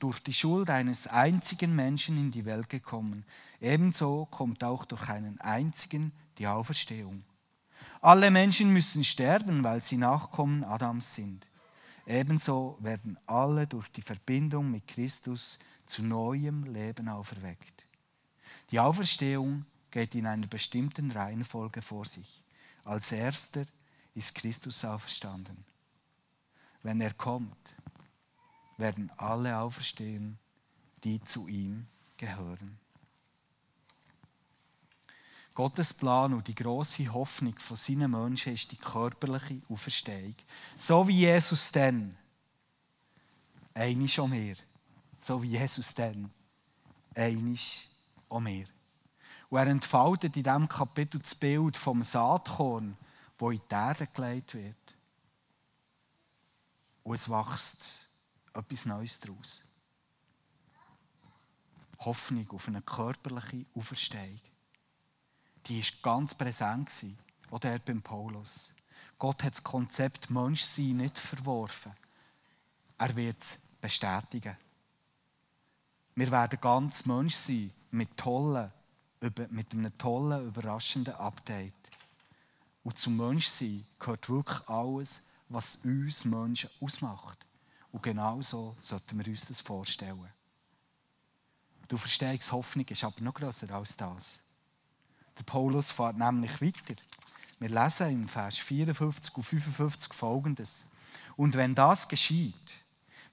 durch 0.00 0.18
die 0.20 0.32
Schuld 0.32 0.68
eines 0.68 1.06
einzigen 1.06 1.76
Menschen 1.76 2.16
in 2.16 2.32
die 2.32 2.44
Welt 2.44 2.68
gekommen. 2.68 3.24
Ebenso 3.60 4.26
kommt 4.30 4.64
auch 4.64 4.84
durch 4.84 5.08
einen 5.08 5.40
einzigen 5.40 6.12
die 6.38 6.46
Auferstehung. 6.46 7.22
Alle 8.02 8.32
Menschen 8.32 8.72
müssen 8.72 9.04
sterben, 9.04 9.62
weil 9.62 9.80
sie 9.80 9.96
Nachkommen 9.96 10.64
Adams 10.64 11.14
sind. 11.14 11.46
Ebenso 12.04 12.76
werden 12.80 13.16
alle 13.26 13.68
durch 13.68 13.88
die 13.92 14.02
Verbindung 14.02 14.72
mit 14.72 14.88
Christus 14.88 15.56
zu 15.86 16.02
neuem 16.02 16.64
Leben 16.64 17.08
auferweckt. 17.08 17.84
Die 18.72 18.80
Auferstehung 18.80 19.66
geht 19.92 20.16
in 20.16 20.26
einer 20.26 20.48
bestimmten 20.48 21.12
Reihenfolge 21.12 21.80
vor 21.80 22.04
sich. 22.04 22.42
Als 22.84 23.12
erster 23.12 23.66
ist 24.16 24.34
Christus 24.34 24.84
auferstanden. 24.84 25.64
Wenn 26.82 27.00
er 27.00 27.14
kommt, 27.14 27.76
werden 28.78 29.12
alle 29.16 29.56
auferstehen, 29.58 30.40
die 31.04 31.22
zu 31.22 31.46
ihm 31.46 31.86
gehören. 32.16 32.81
Gottes 35.54 35.92
Plan 35.92 36.32
und 36.32 36.48
die 36.48 36.54
große 36.54 37.12
Hoffnung 37.12 37.58
von 37.58 37.76
seinen 37.76 38.10
Menschen 38.10 38.54
ist 38.54 38.72
die 38.72 38.76
körperliche 38.76 39.60
Auferstehung. 39.68 40.34
So 40.78 41.06
wie 41.06 41.20
Jesus 41.20 41.70
dann, 41.70 42.16
einisch 43.74 44.18
um 44.18 44.30
mehr, 44.30 44.56
so 45.18 45.42
wie 45.42 45.50
Jesus 45.50 45.92
dann, 45.94 46.30
einisch 47.14 47.86
um 48.28 48.44
mehr. 48.44 48.66
Und 49.50 49.58
er 49.58 49.66
entfaltet 49.66 50.36
in 50.36 50.44
diesem 50.44 50.68
Kapitel 50.68 51.20
das 51.20 51.34
Bild 51.34 51.76
vom 51.76 52.02
Saatkorn, 52.02 52.96
wo 53.38 53.50
in 53.50 53.60
die 53.70 53.74
Erde 53.74 54.06
gelegt 54.06 54.54
wird. 54.54 54.76
Und 57.02 57.14
es 57.14 57.28
wächst 57.28 58.08
etwas 58.54 58.86
Neues 58.86 59.20
daraus. 59.20 59.62
Hoffnung 61.98 62.50
auf 62.50 62.68
eine 62.68 62.80
körperliche 62.80 63.66
Auferstehung. 63.74 64.40
Die 65.66 65.82
war 65.82 66.14
ganz 66.14 66.34
präsent, 66.34 66.90
auch 67.50 67.58
der 67.58 67.78
beim 67.78 68.02
Paulus. 68.02 68.72
Gott 69.18 69.42
hat 69.44 69.54
das 69.54 69.62
Konzept 69.62 70.30
Menschsein 70.30 70.96
nicht 70.96 71.18
verworfen. 71.18 71.92
Er 72.98 73.14
wird 73.14 73.40
es 73.40 73.58
bestätigen. 73.80 74.56
Wir 76.14 76.30
werden 76.30 76.60
ganz 76.60 77.06
Mensch 77.06 77.34
sein, 77.34 77.70
mit, 77.90 78.16
tollen, 78.16 78.72
mit 79.50 79.72
einem 79.72 79.96
tollen, 79.96 80.46
überraschenden 80.46 81.14
Update. 81.14 81.72
Und 82.82 82.98
zum 82.98 83.16
Menschsein 83.16 83.86
gehört 83.98 84.28
wirklich 84.28 84.68
alles, 84.68 85.22
was 85.48 85.76
uns 85.84 86.24
Menschen 86.24 86.70
ausmacht. 86.80 87.46
Und 87.92 88.02
genau 88.02 88.40
so 88.40 88.74
sollten 88.80 89.18
wir 89.18 89.30
uns 89.30 89.44
das 89.44 89.60
vorstellen. 89.60 90.32
Du 91.86 91.96
verstehst, 91.96 92.50
Hoffnung 92.50 92.86
ist 92.88 93.04
aber 93.04 93.20
noch 93.20 93.34
größer 93.34 93.70
als 93.70 93.96
das. 93.96 94.40
Der 95.38 95.44
Paulus 95.44 95.90
fährt 95.90 96.18
nämlich 96.18 96.60
weiter. 96.60 97.00
Wir 97.58 97.68
lesen 97.68 98.10
im 98.10 98.28
Vers 98.28 98.58
54 98.58 99.36
und 99.36 99.42
55 99.42 100.12
folgendes. 100.12 100.86
Und 101.36 101.54
wenn 101.54 101.74
das 101.74 102.08
geschieht, 102.08 102.72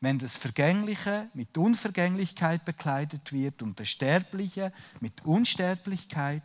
wenn 0.02 0.20
das 0.20 0.38
Vergängliche 0.38 1.30
mit 1.34 1.58
Unvergänglichkeit 1.58 2.64
bekleidet 2.64 3.34
wird 3.34 3.62
und 3.62 3.80
das 3.80 3.90
Sterbliche 3.90 4.72
mit 5.02 5.26
Unsterblichkeit, 5.26 6.44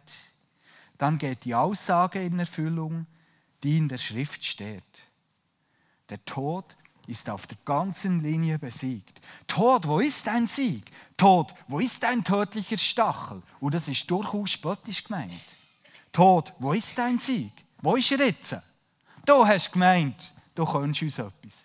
dann 0.99 1.19
geht 1.19 1.45
die 1.45 1.55
Aussage 1.55 2.25
in 2.25 2.39
Erfüllung, 2.39 3.07
die 3.63 3.79
in 3.79 3.89
der 3.89 3.99
Schrift 3.99 4.45
steht. 4.45 4.83
Der 6.09 6.25
Tod 6.25 6.77
ist 7.07 7.29
auf 7.29 7.47
der 7.47 7.59
ganzen 7.65 8.23
Linie 8.23 8.59
besiegt. 8.59 9.21
Tod, 9.47 9.87
wo 9.87 10.01
ist 10.01 10.27
dein 10.27 10.47
Sieg? 10.47 10.91
Tod, 11.17 11.55
wo 11.69 11.81
ist 11.81 12.03
dein 12.03 12.25
tödlicher 12.25 12.79
Stachel? 12.79 13.43
Und 13.61 13.75
das 13.75 13.89
ist 13.89 14.11
durchaus 14.11 14.51
spöttisch 14.51 15.05
gemeint. 15.05 15.57
Tod, 16.13 16.53
wo 16.59 16.73
ist 16.73 16.97
dein 16.97 17.19
Sieg? 17.19 17.53
Wo 17.83 17.97
ist 17.97 18.11
er 18.13 18.27
jetzt? 18.27 18.57
Du 19.25 19.47
hast 19.47 19.73
gemeint, 19.73 20.33
du 20.55 20.65
könntest 20.65 21.03
uns 21.03 21.19
etwas. 21.19 21.65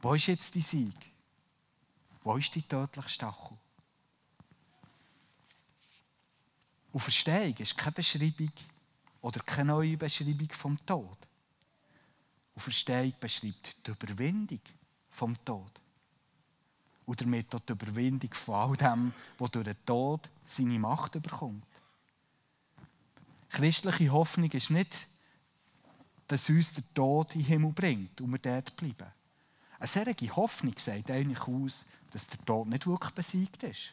Wo 0.00 0.14
ist 0.14 0.26
jetzt 0.26 0.54
dein 0.54 0.62
Sieg? 0.62 0.94
Wo 2.22 2.36
ist 2.36 2.54
die 2.54 2.62
tödliche 2.62 3.08
Stachel? 3.08 3.56
Und 6.92 7.00
Verstehung 7.00 7.54
ist 7.58 7.76
keine 7.76 7.92
Beschreibung 7.92 8.52
oder 9.20 9.40
keine 9.40 9.72
neue 9.72 9.96
Beschreibung 9.96 10.48
vom 10.52 10.76
Tod. 10.84 11.18
Und 12.66 13.20
beschreibt 13.20 13.86
die 13.86 13.90
Überwindung 13.90 14.60
vom 15.10 15.44
Tod. 15.44 15.72
Und 17.06 17.20
damit 17.20 17.54
auch 17.54 17.60
die 17.60 17.72
Überwindung 17.72 18.32
von 18.34 18.54
all 18.54 18.76
dem, 18.76 19.12
was 19.38 19.50
durch 19.50 19.64
den 19.64 19.84
Tod 19.84 20.28
seine 20.44 20.78
Macht 20.78 21.20
bekommt. 21.20 21.64
Christliche 23.48 24.10
Hoffnung 24.10 24.50
ist 24.52 24.70
nicht, 24.70 25.08
dass 26.28 26.48
uns 26.48 26.72
der 26.74 26.84
Tod 26.94 27.34
in 27.34 27.40
den 27.40 27.48
Himmel 27.48 27.72
bringt 27.72 28.20
und 28.20 28.30
wir 28.30 28.38
dort 28.38 28.76
bleiben. 28.76 29.10
Eine 29.78 29.88
solche 29.88 30.36
Hoffnung 30.36 30.74
sagt 30.78 31.10
eigentlich 31.10 31.40
aus, 31.40 31.84
dass 32.12 32.28
der 32.28 32.44
Tod 32.44 32.68
nicht 32.68 32.86
wirklich 32.86 33.12
besiegt 33.12 33.62
ist. 33.64 33.92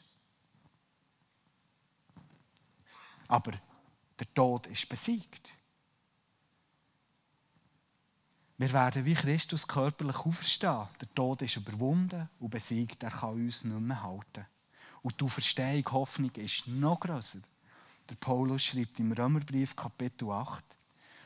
Aber 3.27 3.53
der 4.19 4.33
Tod 4.33 4.67
ist 4.67 4.87
besiegt. 4.87 5.49
Wir 8.59 8.73
werden 8.73 9.05
wie 9.05 9.13
Christus 9.13 9.67
körperlich 9.67 10.17
auferstehen. 10.17 10.87
Der 10.99 11.13
Tod 11.13 11.43
ist 11.43 11.57
überwunden 11.57 12.27
und 12.39 12.49
besiegt. 12.49 13.03
Er 13.03 13.11
kann 13.11 13.35
uns 13.35 13.63
nicht 13.63 13.79
mehr 13.79 14.01
halten. 14.01 14.47
Und 15.03 15.21
die 15.21 15.29
Verstehung, 15.29 15.91
Hoffnung 15.91 16.31
ist 16.31 16.67
noch 16.67 16.99
größer. 16.99 17.39
Der 18.09 18.15
Paulus 18.15 18.63
schreibt 18.63 18.99
im 18.99 19.11
Römerbrief 19.11 19.75
Kapitel 19.75 20.31
8, 20.31 20.63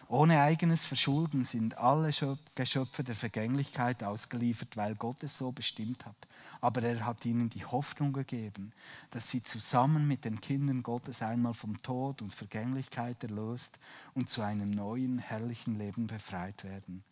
ohne 0.10 0.42
eigenes 0.42 0.86
Verschulden 0.86 1.46
sind 1.46 1.78
alle 1.78 2.12
Geschöpfe 2.54 3.02
der 3.02 3.16
Vergänglichkeit 3.16 4.04
ausgeliefert, 4.04 4.76
weil 4.76 4.96
Gott 4.96 5.24
es 5.24 5.38
so 5.38 5.54
bestimmt 5.54 6.06
hat. 6.06 6.28
Aber 6.60 6.84
er 6.84 7.06
hat 7.06 7.26
ihnen 7.26 7.50
die 7.50 7.64
Hoffnung 7.64 8.12
gegeben, 8.12 8.74
dass 9.12 9.30
sie 9.30 9.42
zusammen 9.42 10.06
mit 10.10 10.26
den 10.26 10.42
Kindern 10.42 10.84
Gottes 10.84 11.22
einmal 11.22 11.54
vom 11.54 11.82
Tod 11.82 12.22
und 12.22 12.36
Vergänglichkeit 12.36 13.24
erlöst 13.24 13.80
und 14.14 14.30
zu 14.30 14.42
einem 14.42 14.70
neuen, 14.70 15.18
herrlichen 15.18 15.78
Leben 15.78 16.08
befreit 16.08 16.66
werden. 16.66 17.06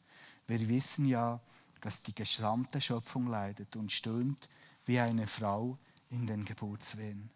Wir 0.49 0.67
wissen 0.67 1.05
ja, 1.05 1.39
dass 1.79 2.01
die 2.01 2.15
gesamte 2.15 2.81
Schöpfung 2.81 3.27
leidet 3.27 3.75
und 3.75 3.91
stöhnt 3.91 4.49
wie 4.85 4.99
eine 4.99 5.27
Frau 5.27 5.77
in 6.09 6.25
den 6.25 6.43
Geburtswehen. 6.43 7.29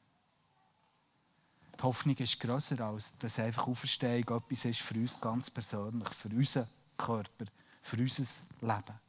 Die 1.78 1.84
Hoffnung 1.84 2.17
ist 2.17 2.39
grösser, 2.39 2.80
als 2.82 3.15
dass 3.19 3.38
einfach 3.38 3.67
Auferstehung 3.67 4.41
etwas 4.41 4.65
ist 4.65 4.82
für 4.82 4.95
uns 4.95 5.21
ganz 5.21 5.52
persönlich, 5.52 6.10
für 6.10 6.30
unseren 6.30 6.67
Körper, 6.97 7.45
für 7.84 7.97
unser 7.97 8.23
Leben. 8.62 8.99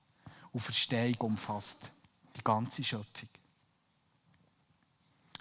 Auferstehung 0.52 1.30
umfasst 1.30 1.90
die 2.36 2.44
ganze 2.44 2.84
Schöpfung. 2.84 3.30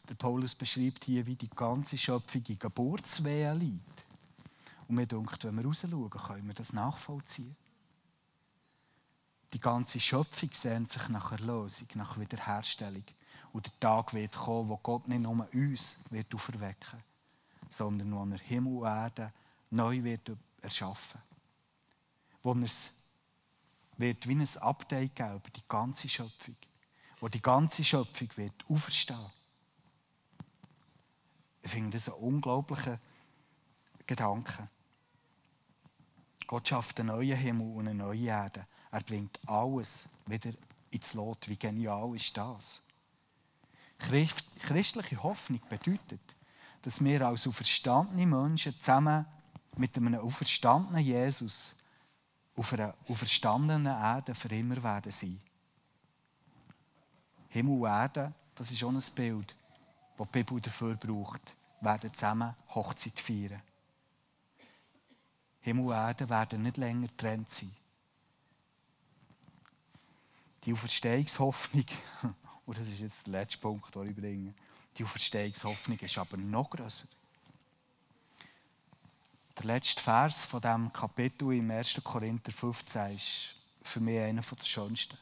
Der 0.08 0.16
Paulus 0.16 0.56
beschreibt 0.56 1.04
hier, 1.04 1.26
wie 1.26 1.36
die 1.36 1.50
ganze 1.50 1.98
Schöpfung 1.98 2.44
in 2.48 2.60
Geburtswehen 2.60 3.60
liegt. 3.60 4.06
Und 4.88 4.96
mir 4.96 5.06
denkt, 5.06 5.44
wenn 5.44 5.56
wir 5.56 5.66
raus 5.66 5.82
schauen, 5.82 6.10
können 6.10 6.48
wir 6.48 6.54
das 6.54 6.72
nachvollziehen. 6.72 7.58
Die 9.54 9.60
ganze 9.60 10.00
Schöpfung 10.00 10.50
sehnt 10.52 10.92
sich 10.92 11.08
nach 11.10 11.32
Erlösung, 11.32 11.88
nach 11.96 12.20
Wiederherstellung. 12.20 13.04
Und 13.54 13.68
der 13.68 13.80
Tag 13.80 14.14
wird 14.14 14.34
kommen, 14.34 14.70
wo 14.70 14.78
Gott 14.78 15.08
nicht 15.08 15.22
nur 15.22 15.48
uns 15.54 15.98
wird 16.10 16.34
auferwecken 16.34 17.04
sondern 17.74 18.14
wo 18.14 18.24
er 18.32 18.40
Himmel 18.40 18.78
und 18.78 18.86
Erde 18.86 19.34
neu 19.72 20.04
wird 20.04 20.32
erschaffen 20.62 21.22
Wo 22.42 22.54
er 22.54 22.64
es 22.64 22.92
wird 23.98 24.28
wie 24.28 24.36
ein 24.36 24.58
Update 24.60 25.16
geben 25.16 25.36
über 25.36 25.50
die 25.50 25.64
ganze 25.68 26.10
Schöpfung. 26.10 26.56
Wo 27.20 27.28
die 27.28 27.42
ganze 27.42 27.84
Schöpfung 27.84 28.30
wird 28.36 28.54
auferstehen. 28.68 29.32
Ich 31.62 31.72
finde 31.72 31.92
das 31.92 32.10
einen 32.10 32.18
unglaublichen 32.18 33.00
Gedanke. 34.06 34.68
Gott 36.48 36.68
schafft 36.68 37.00
einen 37.00 37.10
neuen 37.10 37.38
Himmel 37.38 37.76
und 37.76 37.88
eine 37.88 37.96
neue 37.96 38.26
Erde. 38.26 38.68
Er 38.94 39.02
bringt 39.02 39.40
alles 39.48 40.08
wieder 40.28 40.52
ins 40.92 41.16
Lot. 41.16 41.50
Wie 41.50 41.58
genial 41.58 42.16
ist 42.16 42.38
das? 42.38 42.80
Christliche 43.98 45.24
Hoffnung 45.24 45.62
bedeutet, 45.68 46.36
dass 46.84 47.04
wir 47.04 47.26
als 47.26 47.48
auferstandene 47.48 48.28
Menschen 48.28 48.80
zusammen 48.80 49.26
mit 49.78 49.98
einem 49.98 50.14
auferstandenen 50.14 51.04
Jesus 51.04 51.74
auf 52.56 52.72
einer 52.74 52.94
auferstandenen 53.08 53.88
Erde 53.88 54.36
für 54.36 54.54
immer 54.54 54.84
werden 54.84 55.12
sein. 55.12 55.42
Himmel 57.50 57.80
und 57.80 57.88
Erde, 57.88 58.32
das 58.54 58.70
ist 58.70 58.84
auch 58.84 58.90
ein 58.90 59.02
Bild, 59.16 59.56
das 60.18 60.28
die 60.28 60.44
Bibel 60.44 60.62
dafür 60.62 60.94
braucht, 60.94 61.56
werden 61.82 62.14
zusammen 62.14 62.54
Hochzeit 62.76 63.20
feiern. 63.20 63.64
Himmel 65.62 65.86
und 65.86 65.94
Erde 65.94 66.30
werden 66.30 66.62
nicht 66.62 66.78
länger 66.78 67.08
getrennt 67.08 67.50
sein 67.50 67.76
die 70.66 70.74
Auferstehungshoffnung, 70.74 71.86
und 72.66 72.78
das 72.78 72.88
ist 72.88 73.02
jetzt 73.02 73.28
der 73.28 73.34
letzte 73.34 73.58
Punkt, 73.60 73.94
den 73.96 74.10
ich 74.10 74.16
bringe, 74.16 74.54
die 74.98 75.04
Auferstehungshoffnung 75.04 76.00
ist 76.00 76.18
aber 76.18 76.38
noch 76.38 76.70
größer. 76.70 77.08
Der 79.58 79.66
letzte 79.66 80.02
Vers 80.02 80.46
von 80.46 80.62
diesem 80.62 80.92
Kapitel 80.92 81.54
im 81.54 81.70
1. 81.70 82.02
Korinther 82.04 82.52
15 82.52 83.12
ist 83.12 83.62
für 83.84 84.00
mich 84.00 84.20
einer 84.20 84.42
der 84.42 84.66
schönsten. 84.66 85.18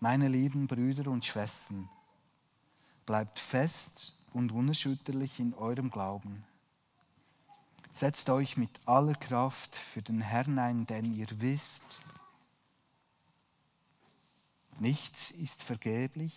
Meine 0.00 0.28
lieben 0.28 0.66
Brüder 0.66 1.10
und 1.10 1.24
Schwestern, 1.24 1.88
bleibt 3.06 3.38
fest 3.38 4.12
und 4.32 4.52
unerschütterlich 4.52 5.38
in 5.40 5.54
eurem 5.54 5.90
Glauben. 5.90 6.44
Setzt 7.92 8.28
euch 8.30 8.56
mit 8.56 8.70
aller 8.86 9.14
Kraft 9.14 9.76
für 9.76 10.02
den 10.02 10.20
Herrn 10.20 10.58
ein, 10.58 10.86
denn 10.86 11.12
ihr 11.12 11.28
wisst, 11.40 11.98
Nichts 14.78 15.30
ist 15.30 15.62
vergeblich, 15.62 16.34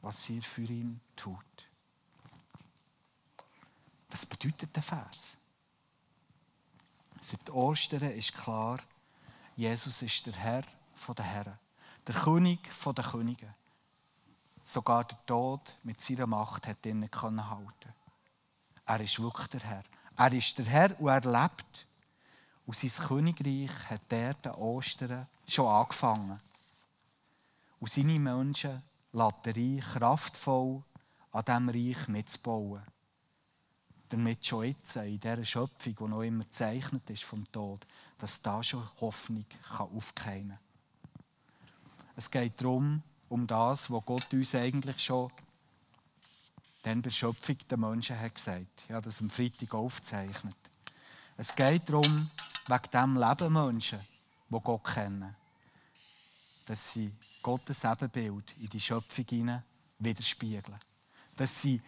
was 0.00 0.28
ihr 0.30 0.42
für 0.42 0.62
ihn 0.62 1.00
tut. 1.16 1.36
Was 4.10 4.24
bedeutet 4.24 4.74
der 4.74 4.82
Vers? 4.82 5.32
Seit 7.20 7.50
Ostern 7.50 8.12
ist 8.12 8.32
klar, 8.34 8.78
Jesus 9.56 10.02
ist 10.02 10.26
der 10.26 10.34
Herr 10.34 10.62
der 11.16 11.24
Herren, 11.24 11.58
der 12.06 12.14
König 12.14 12.60
der 12.84 13.04
Könige. 13.04 13.54
Sogar 14.62 15.04
der 15.04 15.24
Tod 15.26 15.76
mit 15.82 16.00
seiner 16.00 16.26
Macht 16.26 16.66
hat 16.66 16.86
ihn 16.86 17.00
nicht 17.00 17.20
halten. 17.20 17.94
Er 18.84 19.00
ist 19.00 19.20
wirklich 19.20 19.48
der 19.48 19.60
Herr. 19.60 19.84
Er 20.16 20.32
ist 20.32 20.56
der 20.58 20.64
Herr 20.64 21.00
und 21.00 21.08
er 21.08 21.20
lebt. 21.20 21.86
Und 22.64 22.76
sein 22.76 23.06
Königreich 23.06 23.90
hat 23.90 24.10
der 24.10 24.58
Ostern 24.58 25.26
schon 25.46 25.68
angefangen. 25.68 26.40
Und 27.78 27.90
seine 27.90 28.18
Menschen 28.18 28.82
lässt 29.12 29.46
er 29.46 29.56
ein, 29.56 29.80
kraftvoll 29.80 30.82
an 31.32 31.44
diesem 31.44 31.68
Reich 31.68 32.08
mitzubauen. 32.08 32.82
damit 34.08 34.46
schon 34.46 34.64
jetzt, 34.64 34.96
in 34.96 35.18
dieser 35.18 35.44
Schöpfung, 35.44 35.96
die 35.96 36.04
noch 36.04 36.22
immer 36.22 36.44
gezeichnet 36.44 37.10
ist 37.10 37.24
vom 37.24 37.44
Tod, 37.50 37.86
dass 38.18 38.40
da 38.40 38.62
schon 38.62 38.88
Hoffnung 39.00 39.44
kann 39.76 39.88
aufkeimen 39.90 40.50
kann. 40.50 40.58
Es 42.14 42.30
geht 42.30 42.60
darum, 42.60 43.02
um 43.28 43.46
das, 43.46 43.90
was 43.90 44.04
Gott 44.06 44.32
uns 44.32 44.54
eigentlich 44.54 45.02
schon 45.02 45.30
dann 46.82 47.02
bei 47.02 47.10
Schöpfung 47.10 47.56
der 47.68 47.78
Menschen 47.78 48.18
hat 48.18 48.36
gesagt. 48.36 48.84
Ja, 48.88 49.00
das 49.00 49.20
am 49.20 49.28
Freitag 49.28 49.74
aufzeichnet. 49.74 50.54
Es 51.36 51.54
geht 51.54 51.88
darum, 51.88 52.30
wegen 52.68 52.90
dem 52.92 53.16
Leben 53.16 53.52
Menschen, 53.52 53.98
die 54.48 54.60
Gott 54.60 54.84
kennen, 54.84 55.34
dass 56.66 56.92
sie 56.92 57.12
Gottes 57.42 57.84
Ebenbild 57.84 58.52
in 58.60 58.68
die 58.68 58.80
Schöpfung 58.80 59.24
hinein 59.28 59.62
widerspiegeln. 59.98 60.78
Dass 61.36 61.60
sie 61.60 61.80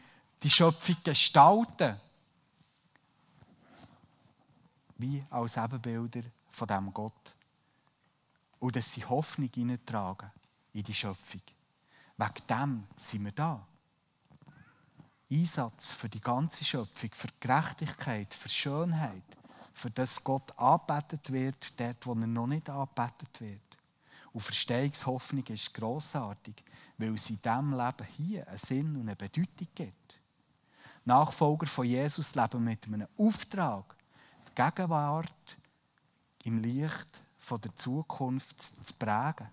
die 0.42 0.50
Schöpfung 0.50 0.96
gestalten, 1.02 2.00
wie 4.96 5.24
als 5.30 5.56
Ebenbilder 5.56 6.22
von 6.50 6.68
dem 6.68 6.92
Gott. 6.92 7.34
Und 8.60 8.76
dass 8.76 8.92
sie 8.92 9.04
Hoffnung 9.04 9.50
hineintragen 9.52 10.30
in 10.72 10.82
die 10.82 10.94
Schöpfung. 10.94 11.42
Wegen 12.16 12.46
dem 12.48 12.84
sind 12.96 13.24
wir 13.24 13.32
da. 13.32 13.66
Einsatz 15.30 15.90
für 15.92 16.08
die 16.08 16.20
ganze 16.20 16.64
Schöpfung, 16.64 17.10
für 17.12 17.28
Gerechtigkeit, 17.38 18.32
für 18.32 18.48
Schönheit, 18.48 19.36
für 19.74 19.90
das 19.90 20.22
Gott 20.24 20.58
angebetet 20.58 21.30
wird, 21.30 21.78
dort, 21.78 22.06
wo 22.06 22.12
er 22.12 22.26
noch 22.26 22.46
nicht 22.46 22.70
angebetet 22.70 23.40
wird. 23.40 23.67
Und 24.38 24.44
Verstehungshoffnung 24.44 25.44
ist 25.48 25.74
grossartig, 25.74 26.62
weil 26.96 27.12
es 27.16 27.28
in 27.28 27.42
diesem 27.42 27.72
Leben 27.72 28.06
hier 28.16 28.46
einen 28.46 28.56
Sinn 28.56 28.94
und 28.94 29.00
eine 29.00 29.16
Bedeutung 29.16 29.66
gibt. 29.74 30.20
Nachfolger 31.04 31.66
von 31.66 31.84
Jesus 31.84 32.36
leben 32.36 32.62
mit 32.62 32.84
einem 32.84 33.08
Auftrag, 33.16 33.96
die 34.46 34.54
Gegenwart 34.54 35.58
im 36.44 36.62
Licht 36.62 37.08
der 37.50 37.74
Zukunft 37.74 38.62
zu 38.62 38.94
prägen. 38.94 39.48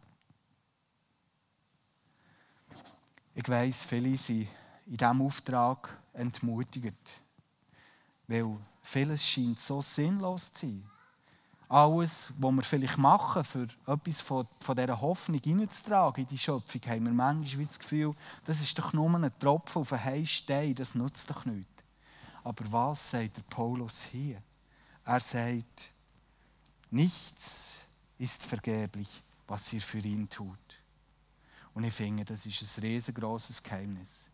Ich 3.33 3.49
weiss, 3.49 3.85
viele 3.85 4.15
sind 4.19 4.47
in 4.85 4.97
diesem 4.97 5.21
Auftrag 5.23 5.97
entmutigt, 6.13 7.23
weil 8.27 8.55
vieles 8.83 9.25
scheint 9.25 9.59
so 9.59 9.81
sinnlos 9.81 10.53
zu 10.53 10.67
sein. 10.67 10.91
Alles, 11.67 12.31
was 12.37 12.51
wir 12.51 12.61
vielleicht 12.63 12.97
machen, 12.97 13.43
für 13.43 13.67
etwas 13.87 14.21
von, 14.21 14.47
von 14.59 14.75
dieser 14.75 15.01
Hoffnung 15.01 15.41
hineinzutragen 15.41 16.23
in 16.23 16.29
die 16.29 16.37
Schöpfung, 16.37 16.81
haben 16.85 17.05
wir 17.05 17.11
manchmal 17.11 17.65
das 17.65 17.79
Gefühl, 17.79 18.13
das 18.45 18.61
ist 18.61 18.77
doch 18.77 18.93
nur 18.93 19.09
ein 19.09 19.31
Tropfen 19.39 19.81
auf 19.81 19.91
einen 19.91 20.03
heißen 20.03 20.27
Stein, 20.27 20.75
das 20.75 20.93
nutzt 20.93 21.29
doch 21.29 21.43
nichts. 21.45 21.83
Aber 22.43 22.71
was 22.71 23.09
sagt 23.09 23.37
der 23.37 23.41
Paulus 23.43 24.03
hier? 24.03 24.41
Er 25.03 25.19
sagt, 25.19 25.91
nichts 26.91 27.67
ist 28.19 28.43
vergeblich, 28.43 29.23
was 29.47 29.73
ihr 29.73 29.81
für 29.81 29.99
ihn 29.99 30.29
tut. 30.29 30.57
Und 31.73 31.83
ich 31.83 31.93
finde, 31.93 32.23
das 32.23 32.45
ist 32.45 32.77
ein 32.77 32.83
riesengroßes 32.83 33.61
Geheimnis. 33.61 34.29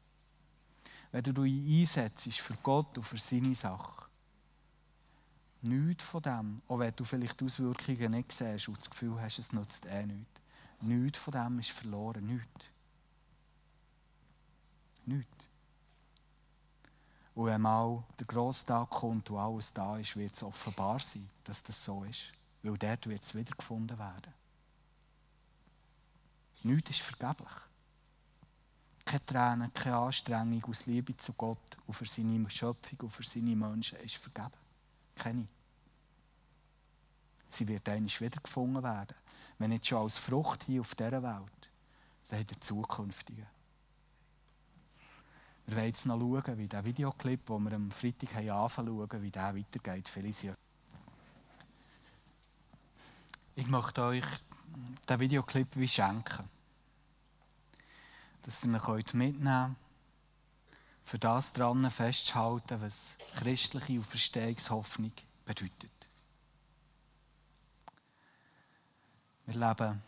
Wenn 1.12 1.24
du 1.24 1.34
dich 1.34 1.82
einsetzt 1.82 2.40
für 2.40 2.56
Gott 2.62 2.98
und 2.98 3.04
für 3.04 3.18
seine 3.18 3.56
Sache, 3.56 4.06
nichts 5.62 6.04
von 6.04 6.22
dem, 6.22 6.62
auch 6.68 6.80
wenn 6.80 6.96
du 6.96 7.04
vielleicht 7.04 7.40
die 7.40 7.46
Auswirkungen 7.46 8.12
nicht 8.12 8.32
siehst 8.32 8.68
und 8.68 8.80
das 8.80 8.90
Gefühl 8.90 9.20
hast, 9.22 9.40
es 9.40 9.52
nutzt 9.52 9.86
eh 9.86 10.06
nichts, 10.06 10.42
nichts 10.82 11.20
von 11.20 11.34
dem 11.34 11.60
ist 11.60 11.72
verloren, 11.72 12.26
nichts. 12.26 12.66
Nichts. 15.06 15.42
Und 17.34 17.46
wenn 17.46 17.62
mal 17.62 18.04
der 18.20 18.28
grosse 18.28 18.66
Tag 18.66 18.90
kommt 18.90 19.30
und 19.30 19.38
alles 19.38 19.74
da 19.74 19.98
ist, 19.98 20.16
wird 20.16 20.36
es 20.36 20.44
offenbar 20.44 21.00
sein, 21.00 21.30
dass 21.44 21.64
das 21.64 21.84
so 21.84 22.04
ist. 22.04 22.34
Weil 22.62 22.78
dort 22.78 23.08
wird 23.08 23.24
es 23.24 23.34
wiedergefunden 23.34 23.98
werden. 23.98 24.34
Nichts 26.64 26.92
ist 26.92 27.02
vergeblich. 27.02 27.50
Keine 29.06 29.26
Tränen, 29.26 29.74
keine 29.74 29.98
Anstrengung 29.98 30.64
aus 30.66 30.86
Liebe 30.86 31.18
zu 31.18 31.34
Gott 31.34 31.78
und 31.88 31.94
für 31.94 32.06
seine 32.06 32.48
Schöpfung 32.50 33.00
und 33.00 33.10
für 33.10 33.24
seine 33.24 33.56
Menschen 33.56 33.98
ist 34.00 34.18
vergeben. 34.18 34.61
Keine. 35.22 35.48
Sie 37.48 37.68
wird 37.68 37.88
einmal 37.88 38.10
wiedergefunden 38.10 38.82
werden. 38.82 39.16
Wenn 39.60 39.70
nicht 39.70 39.86
schon 39.86 40.02
als 40.02 40.18
Frucht 40.18 40.64
hier 40.64 40.82
auf 40.82 40.96
dieser 40.96 41.22
Welt, 41.22 41.70
dann 42.30 42.40
in 42.40 42.48
der 42.48 42.60
zukünftigen. 42.60 43.46
Wir 45.68 45.76
wollen 45.76 45.86
jetzt 45.86 46.08
noch 46.08 46.18
schauen, 46.18 46.58
wie 46.58 46.68
der 46.68 46.84
Videoclip, 46.84 47.46
den 47.46 47.64
wir 47.64 47.74
am 47.74 47.92
Freitag 47.92 48.36
anfangen 48.36 48.98
schauen, 48.98 49.22
wie 49.22 49.30
der 49.30 49.56
weitergeht. 49.56 50.10
Felicia. 50.10 50.56
Ich 53.54 53.68
möchte 53.68 54.02
euch 54.02 54.26
den 55.08 55.20
Videoclip 55.20 55.76
wie 55.76 55.88
schenken. 55.88 56.50
Dass 58.42 58.64
ihr 58.64 58.70
ihn 58.70 58.72
mitnehmen 59.14 59.44
könnt, 59.44 59.78
für 61.12 61.20
das 61.20 61.52
dran 61.52 61.92
festzuhalten, 61.92 62.82
was 62.82 63.18
christliche 63.36 64.00
Auferstehungshoffnung 64.00 65.12
bedeutet. 65.44 65.92
Wir 69.46 69.56
leben, 69.56 70.02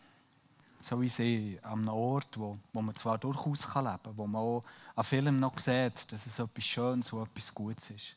so 0.80 1.02
wie 1.02 1.10
sie, 1.10 1.60
an 1.62 1.80
einem 1.80 1.88
Ort, 1.88 2.38
wo, 2.38 2.56
wo 2.72 2.80
man 2.80 2.96
zwar 2.96 3.18
durchaus 3.18 3.66
leben 3.66 3.84
kann, 3.84 4.16
wo 4.16 4.26
man 4.26 4.40
auch 4.40 4.64
an 4.94 5.04
Filmen 5.04 5.40
noch 5.40 5.58
sieht, 5.58 6.10
dass 6.10 6.24
es 6.24 6.38
etwas 6.38 6.64
Schönes 6.64 7.12
und 7.12 7.28
etwas 7.28 7.54
Gutes 7.54 7.90
ist. 7.90 8.16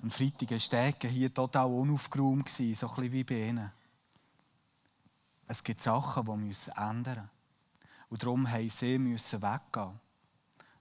Am 0.00 0.10
Freitag 0.12 0.52
war 0.52 0.84
Ecke 0.86 1.08
hier 1.08 1.34
total 1.34 1.66
unaufgeräumt, 1.66 2.48
so 2.48 2.62
ein 2.62 2.70
bisschen 2.70 3.12
wie 3.12 3.24
bei 3.24 3.48
ihnen. 3.48 3.72
Es 5.48 5.64
gibt 5.64 5.82
Sachen, 5.82 6.26
die 6.26 6.46
müssen 6.46 6.74
ändern 6.74 7.16
müssen. 7.16 7.30
Und 8.08 8.22
darum 8.22 8.42
mussten 8.42 9.18
sie 9.18 9.42
weggehen. 9.42 10.00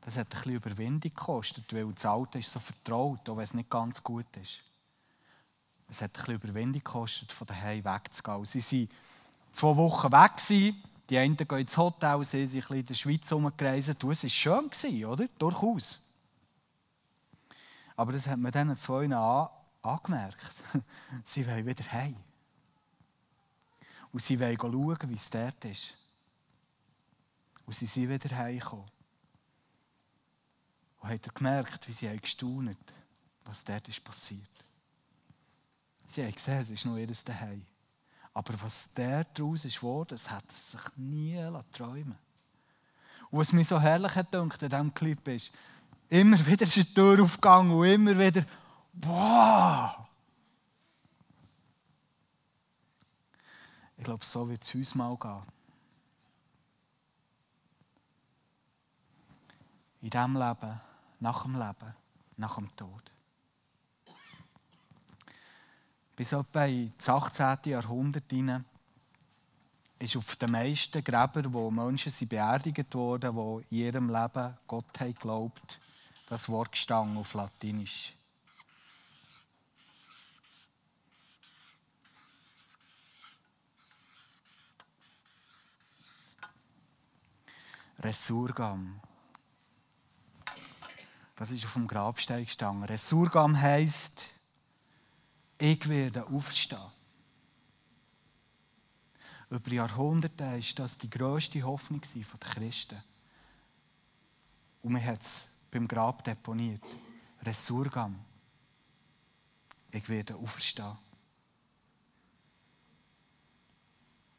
Das 0.01 0.17
hat 0.17 0.29
bisschen 0.29 0.55
Überwindung 0.55 1.13
gekostet, 1.13 1.71
weil 1.73 1.91
das 1.93 2.05
Alte 2.05 2.39
ist 2.39 2.51
so 2.51 2.59
vertraut, 2.59 3.29
auch 3.29 3.37
wenn 3.37 3.43
es 3.43 3.53
nicht 3.53 3.69
ganz 3.69 4.03
gut 4.03 4.25
ist. 4.41 4.61
Es 5.87 6.01
hat 6.01 6.13
bisschen 6.13 6.35
Überwindung 6.35 6.83
gekostet, 6.83 7.31
von 7.31 7.45
daheim 7.45 7.83
wegzugehen. 7.83 8.45
Sie 8.45 8.89
waren 8.89 8.89
zwei 9.53 9.75
Wochen 9.75 10.11
weg. 10.11 10.75
Die 11.09 11.17
einen 11.17 11.35
gehen 11.35 11.59
ins 11.59 11.77
Hotel, 11.77 12.23
sie 12.23 12.45
sind 12.45 12.59
ein 12.59 12.61
bisschen 12.61 12.77
in 12.77 12.85
der 12.85 12.93
Schweiz 12.93 13.29
herumgereist. 13.29 13.95
Du, 14.01 14.11
es 14.11 14.23
war 14.23 14.29
schön, 14.29 15.05
oder? 15.05 15.27
Durchaus. 15.37 15.99
Aber 17.97 18.13
das 18.13 18.27
hat 18.27 18.39
man 18.39 18.51
diesen 18.51 18.77
zwei 18.77 19.13
an, 19.13 19.49
angemerkt. 19.81 20.55
sie 21.25 21.45
wollen 21.45 21.65
wieder 21.65 21.83
heim. 21.91 22.15
Und 24.13 24.23
sie 24.23 24.39
wollen 24.39 24.57
schauen, 24.57 25.09
wie 25.09 25.15
es 25.15 25.29
dort 25.29 25.65
ist. 25.65 25.93
Und 27.65 27.75
sie 27.75 27.85
sind 27.85 28.09
wieder 28.09 28.35
heimgekommen. 28.35 28.89
Und 31.01 31.09
haben 31.09 31.21
gemerkt, 31.33 31.87
wie 31.87 31.93
sie 31.93 32.17
gestaunt 32.17 32.77
was 33.45 33.63
dort 33.63 33.87
ist 33.89 34.03
passiert. 34.03 34.49
Sie 36.05 36.23
haben 36.23 36.33
gesehen, 36.33 36.59
es 36.59 36.69
ist 36.69 36.85
noch 36.85 36.97
ihr 36.97 37.07
Daheim. 37.07 37.65
Aber 38.33 38.53
was 38.61 38.89
daraus 38.93 39.65
ist 39.65 39.77
geworden, 39.77 40.09
das 40.09 40.29
hat 40.29 40.49
sich 40.51 40.81
nie 40.95 41.35
träumen 41.71 42.17
Und 43.29 43.39
was 43.39 43.51
mir 43.51 43.65
so 43.65 43.79
herrlich 43.79 44.15
hat 44.15 44.33
in 44.33 44.49
diesem 44.49 44.93
Clip 44.93 45.27
ist, 45.27 45.51
immer 46.07 46.45
wieder 46.45 46.65
ist 46.65 46.75
die 46.75 46.93
Tür 46.93 47.21
aufgegangen 47.23 47.71
und 47.71 47.85
immer 47.85 48.17
wieder, 48.17 48.45
wow! 48.93 50.07
Ich 53.97 54.03
glaube, 54.03 54.25
so 54.25 54.49
wird 54.49 54.63
es 54.63 54.73
uns 54.73 54.95
mal 54.95 55.15
gehen. 55.17 55.43
In 60.01 60.09
diesem 60.09 60.35
Leben, 60.35 60.81
nach 61.21 61.43
dem 61.43 61.53
Leben, 61.53 61.95
nach 62.37 62.55
dem 62.55 62.75
Tod. 62.75 63.11
Bis 66.15 66.33
etwa 66.33 66.65
ins 66.65 67.07
18. 67.07 67.71
Jahrhundert 67.71 68.29
hinein 68.29 68.65
ist 69.97 70.17
auf 70.17 70.35
den 70.35 70.51
meisten 70.51 71.03
Gräbern, 71.03 71.53
wo 71.53 71.69
Menschen 71.69 72.11
sind 72.11 72.29
beerdigt 72.29 72.93
wurden, 72.95 73.35
die 73.35 73.75
in 73.75 73.85
ihrem 73.85 74.09
Leben 74.09 74.57
Gott 74.67 74.99
haben 74.99 75.15
glaubt, 75.15 75.79
das 76.27 76.49
Wort 76.49 76.71
gestanden 76.71 77.17
auf 77.17 77.33
Latinisch. 77.33 78.13
Resurgam. 87.99 88.99
Das 91.41 91.49
ist 91.49 91.65
auf 91.65 91.73
dem 91.73 91.87
Grabstein 91.87 92.45
gestanden. 92.45 92.83
Resurgam 92.83 93.59
heisst, 93.59 94.27
ich 95.57 95.89
werde 95.89 96.27
auferstehen. 96.27 96.91
Über 99.49 99.71
Jahrhunderte 99.71 100.43
war 100.43 100.59
das 100.75 100.99
die 100.99 101.09
grösste 101.09 101.63
Hoffnung 101.63 102.01
der 102.13 102.47
Christen. 102.47 103.03
Und 104.83 104.93
man 104.93 105.03
hat 105.03 105.23
es 105.23 105.47
beim 105.71 105.87
Grab 105.87 106.23
deponiert. 106.23 106.83
Resurgam. 107.41 108.23
Ich 109.89 110.07
werde 110.09 110.35
auferstehen. 110.35 110.95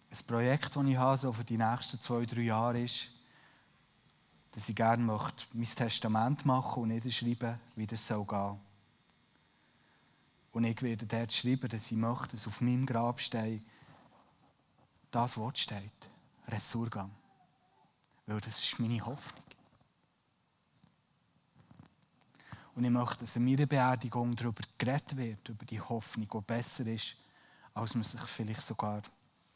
Ein 0.09 0.27
Projekt, 0.29 0.77
das 0.77 0.87
ich 0.87 0.97
habe, 0.97 1.19
so 1.19 1.33
für 1.33 1.45
die 1.45 1.59
nächsten 1.59 2.01
zwei, 2.01 2.25
drei 2.27 2.43
Jahre 2.43 2.81
ist, 2.81 3.09
dass 4.53 4.69
ich 4.69 4.77
gerne 4.77 5.03
möchte, 5.03 5.45
mein 5.53 5.65
Testament 5.65 6.45
machen 6.45 6.83
und 6.83 6.89
niederschreiben, 6.91 7.59
wie 7.75 7.87
das 7.87 8.07
soll 8.07 8.25
gehen. 8.25 8.61
Und 10.53 10.65
ich 10.65 10.83
werde 10.83 11.07
dort 11.07 11.33
schreiben, 11.33 11.69
dass 11.69 11.91
ich 11.91 11.97
möchte, 11.97 12.29
dass 12.29 12.47
auf 12.47 12.61
meinem 12.61 12.85
Grab 12.85 13.21
steht, 13.21 13.63
das 15.11 15.37
Wort 15.37 15.59
steht. 15.59 15.91
Resurgam. 16.49 17.11
Weil 18.27 18.41
das 18.41 18.63
ist 18.63 18.79
meine 18.79 19.05
Hoffnung. 19.05 19.43
Und 22.75 22.85
ich 22.85 22.91
möchte, 22.91 23.19
dass 23.19 23.37
in 23.37 23.45
meiner 23.45 23.67
Beerdigung 23.67 24.35
darüber 24.35 24.63
geredet 24.77 25.17
wird, 25.17 25.49
über 25.49 25.65
die 25.65 25.81
Hoffnung, 25.81 26.29
die 26.33 26.41
besser 26.41 26.87
ist, 26.87 27.17
als 27.75 27.95
man 27.95 28.03
sich 28.03 28.21
vielleicht 28.21 28.63
sogar 28.63 29.03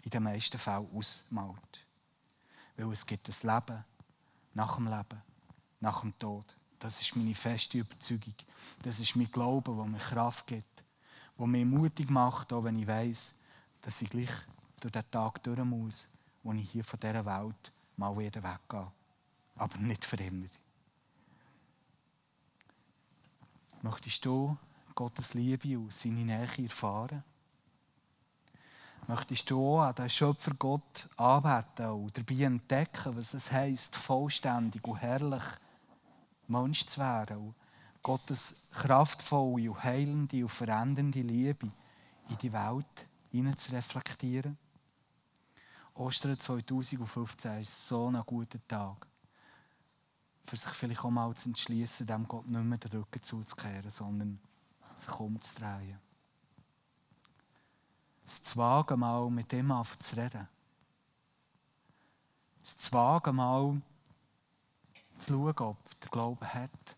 in 0.02 0.10
den 0.10 0.22
meisten 0.22 0.58
Fällen 0.58 0.88
ausmalt. 0.94 1.86
Weil 2.76 2.92
es 2.92 3.06
gibt 3.06 3.28
ein 3.28 3.54
Leben 3.54 3.84
nach 4.56 4.76
dem 4.76 4.86
Leben, 4.86 5.22
nach 5.80 6.00
dem 6.00 6.18
Tod. 6.18 6.56
Das 6.78 6.98
ist 7.00 7.14
meine 7.14 7.34
feste 7.34 7.78
Überzeugung. 7.78 8.34
Das 8.82 8.98
ist 8.98 9.14
mein 9.14 9.30
Glaube, 9.30 9.74
der 9.76 9.84
mir 9.84 9.98
Kraft 9.98 10.46
gibt, 10.46 10.82
der 11.38 11.46
mich 11.46 11.66
mutig 11.66 12.08
macht, 12.08 12.54
auch 12.54 12.64
wenn 12.64 12.78
ich 12.78 12.86
weiß, 12.86 13.34
dass 13.82 14.00
ich 14.00 14.08
gleich 14.08 14.30
durch 14.80 14.92
den 14.92 15.10
Tag 15.10 15.42
durch 15.42 15.62
muss, 15.62 16.08
wo 16.42 16.54
ich 16.54 16.70
hier 16.70 16.84
von 16.84 16.98
dieser 16.98 17.26
Welt 17.26 17.72
mal 17.98 18.16
wieder 18.16 18.42
weggehe. 18.42 18.90
Aber 19.56 19.76
nicht 19.78 20.06
für 20.06 20.16
immer. 20.16 20.46
Möchtest 23.82 24.24
du 24.24 24.56
Gottes 24.94 25.34
Liebe 25.34 25.78
und 25.78 25.92
seine 25.92 26.24
Nähe 26.24 26.64
erfahren? 26.64 27.22
Möchtest 29.08 29.48
du 29.50 29.60
auch 29.60 29.82
an 29.82 29.94
den 29.94 30.10
Schöpfer 30.10 30.52
Gott 30.54 31.08
anbeten 31.16 31.90
und 31.90 32.18
dabei 32.18 32.42
entdecken, 32.42 33.16
was 33.16 33.34
es 33.34 33.52
heisst, 33.52 33.94
vollständig 33.94 34.84
und 34.84 35.00
herrlich 35.00 35.44
Mensch 36.48 36.86
zu 36.86 37.00
werden 37.00 37.36
und 37.38 37.54
Gottes 38.02 38.66
kraftvolle 38.72 39.70
und 39.70 39.84
heilende 39.84 40.42
und 40.42 40.48
verändernde 40.48 41.20
Liebe 41.20 41.70
in 42.28 42.38
die 42.38 42.52
Welt 42.52 43.06
hinein 43.30 43.56
zu 43.56 43.72
reflektieren? 43.72 44.58
Ostern 45.94 46.38
2015 46.38 47.60
ist 47.60 47.86
so 47.86 48.08
ein 48.08 48.20
guter 48.26 48.58
Tag, 48.66 49.06
für 50.46 50.56
sich 50.56 50.72
vielleicht 50.72 51.04
auch 51.04 51.10
mal 51.10 51.32
zu 51.34 51.48
entschließen, 51.48 52.06
dem 52.06 52.26
Gott 52.26 52.48
nicht 52.48 52.64
mehr 52.64 52.78
den 52.78 52.90
Rücken 52.90 53.22
zuzukehren, 53.22 53.88
sondern 53.88 54.40
sich 54.96 55.14
umzudrehen. 55.14 56.05
Es 58.26 58.42
zu 58.42 58.58
mal 58.58 59.30
mit 59.30 59.52
dem 59.52 59.72
zu 60.00 60.16
reden. 60.16 60.48
Es 62.60 62.76
zu 62.76 62.94
mal 62.96 63.80
zu 65.20 65.32
schauen, 65.32 65.54
ob 65.58 66.00
der 66.00 66.10
Glaube 66.10 66.44
hat, 66.52 66.96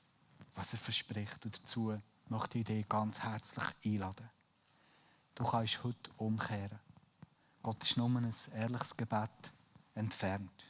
was 0.55 0.73
er 0.73 0.79
verspricht. 0.79 1.45
Und 1.45 1.61
dazu 1.61 2.01
möchte 2.29 2.59
ich 2.59 2.65
dich 2.65 2.89
ganz 2.89 3.21
herzlich 3.21 3.65
einladen. 3.85 4.31
Du 5.35 5.45
kannst 5.45 5.85
heute 5.85 6.11
umkehren. 6.17 6.79
Gott 7.63 7.85
ist 7.85 7.99
nur 7.99 8.09
ein 8.09 8.33
ehrliches 8.55 8.97
Gebet 8.97 9.53
entfernt. 9.95 10.65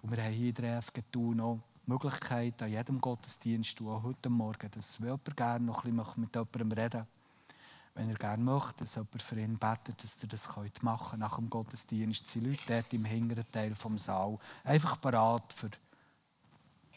Und 0.00 0.12
wir 0.12 0.22
haben 0.22 0.32
hier 0.32 0.48
in 0.50 0.54
der 0.54 0.80
FGTU 0.80 1.34
noch 1.34 1.60
die 1.86 1.90
Möglichkeit, 1.90 2.62
an 2.62 2.70
jedem 2.70 3.00
Gottesdienst, 3.00 3.80
auch 3.82 4.04
heute 4.04 4.30
Morgen, 4.30 4.70
dass 4.70 4.98
jemand 4.98 5.36
gerne 5.36 5.66
noch 5.66 5.84
ein 5.84 5.96
bisschen 5.96 6.20
mit 6.20 6.34
jemandem 6.34 6.72
reden 6.72 6.98
möchte, 6.98 7.21
wenn 7.94 8.08
er 8.08 8.16
gerne 8.16 8.42
möchte, 8.42 8.78
dass 8.78 8.94
jemand 8.94 9.22
für 9.22 9.38
ihn 9.38 9.58
betet, 9.58 10.02
dass 10.02 10.16
ihr 10.22 10.28
das 10.28 10.48
machen 10.82 11.10
könnt. 11.10 11.20
Nach 11.20 11.36
dem 11.36 11.50
Gottesdienst 11.50 12.26
sind 12.26 12.46
Leute 12.46 12.62
dort 12.66 12.92
im 12.92 13.04
hinteren 13.04 13.50
Teil 13.52 13.74
des 13.74 14.04
Saal 14.04 14.38
einfach 14.64 14.96
bereit 14.96 15.52
für, 15.54 15.70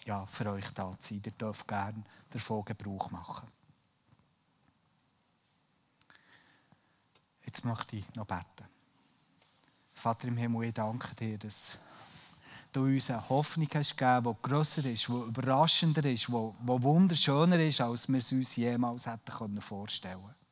ja, 0.06 0.26
für 0.26 0.52
euch 0.52 0.70
da 0.72 0.96
zu 1.00 1.10
sein. 1.10 1.22
Ihr 1.26 1.32
dürft 1.34 1.68
gerne 1.68 2.04
davon 2.30 2.64
Gebrauch 2.64 3.12
machen. 3.12 3.48
Jetzt 7.46 7.66
möchte 7.66 7.98
ich 7.98 8.16
noch 8.16 8.26
beten. 8.26 8.68
Vater 9.94 10.28
im 10.28 10.38
Himmel, 10.38 10.66
ich 10.66 10.74
danke 10.74 11.16
dir, 11.16 11.38
dass 11.38 11.78
du 12.72 12.84
uns 12.84 13.10
eine 13.10 13.28
Hoffnung 13.30 13.68
hast 13.74 13.98
gegeben, 13.98 14.36
die 14.36 14.48
grösser 14.50 14.86
ist, 14.86 15.08
die 15.08 15.12
überraschender 15.12 16.06
ist, 16.06 16.28
die, 16.28 16.32
die 16.32 16.84
wunderschöner 16.84 17.60
ist, 17.60 17.82
als 17.82 18.08
wir 18.08 18.18
es 18.18 18.32
uns 18.32 18.56
jemals 18.56 19.08
hätten 19.08 19.62
vorstellen 19.62 20.22
können. 20.22 20.45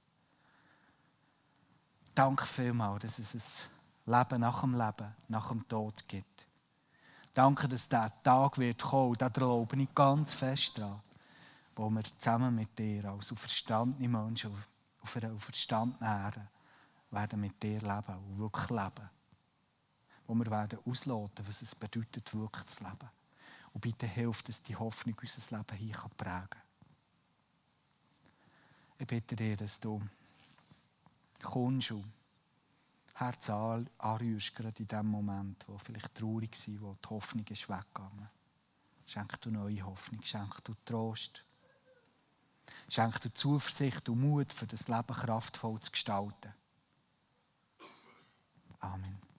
Danke 2.16 2.46
vielmals, 2.46 3.02
dass 3.02 3.34
es 3.34 3.68
ein 4.06 4.14
Leben 4.14 4.42
nach 4.42 4.62
dem 4.62 4.74
Leben, 4.74 5.16
nach 5.28 5.48
dem 5.48 5.68
Tod 5.68 6.08
gibt. 6.08 6.48
Danke, 7.34 7.68
dass 7.68 7.90
dieser 7.90 8.12
Tag 8.22 8.60
wird 8.60 8.84
kommen, 8.84 9.16
da 9.18 9.30
glaube 9.30 9.82
ich 9.82 9.96
ganz 9.96 10.34
fest 10.34 10.78
dran, 10.78 11.02
wo 11.76 11.90
wir 11.90 12.04
zusammen 12.20 12.54
mit 12.54 12.78
dir 12.78 13.06
als 13.06 13.32
auferstandene 13.32 14.08
Menschen 14.08 14.52
auf 15.02 15.16
einer 15.18 15.34
auferstandenen 15.34 16.08
Erde 16.08 16.48
werden 17.10 17.40
mit 17.40 17.62
dir 17.62 17.80
leben 17.80 18.18
und 18.28 18.38
wirklich 18.38 18.70
leben. 18.70 19.10
Wo 20.28 20.36
wir 20.36 20.52
werden 20.52 20.80
ausloten, 20.86 21.48
was 21.48 21.64
es 21.64 21.74
bedeutet, 21.74 22.34
wirklich 22.36 22.66
zu 22.68 22.84
leben. 22.84 23.10
Und 23.74 23.82
bitte 23.82 24.06
hilf, 24.06 24.44
dass 24.44 24.62
die 24.62 24.76
Hoffnung 24.76 25.16
unser 25.20 25.58
Leben 25.58 25.78
hier 25.78 25.98
prägen 26.16 26.50
kann. 26.50 26.62
Ich 29.00 29.08
bitte 29.08 29.36
dir, 29.36 29.58
dass 29.58 29.80
du 29.80 30.00
kommst 31.44 31.92
und 31.92 32.12
Herz 33.16 33.50
anrührst, 33.50 34.56
gerade 34.56 34.80
in 34.80 34.88
dem 34.88 35.06
Moment, 35.08 35.64
wo 35.68 35.78
vielleicht 35.78 36.16
traurig 36.16 36.58
war, 36.68 36.82
wo 36.82 36.98
die 37.04 37.10
Hoffnung 37.10 37.46
ist 37.48 37.70
weggegangen. 37.70 38.30
Schenk 39.06 39.40
du 39.42 39.52
neue 39.52 39.84
Hoffnung, 39.84 40.24
schenk 40.24 40.64
du 40.64 40.74
Trost. 40.86 41.44
Schenk 42.90 43.22
du 43.22 43.34
Zuversicht 43.34 44.10
und 44.10 44.22
Mut, 44.22 44.52
für 44.52 44.66
das 44.66 44.88
Leben 44.88 45.08
kraftvoll 45.08 45.80
zu 45.80 45.92
gestalten. 45.92 46.54
Amen. 48.80 49.33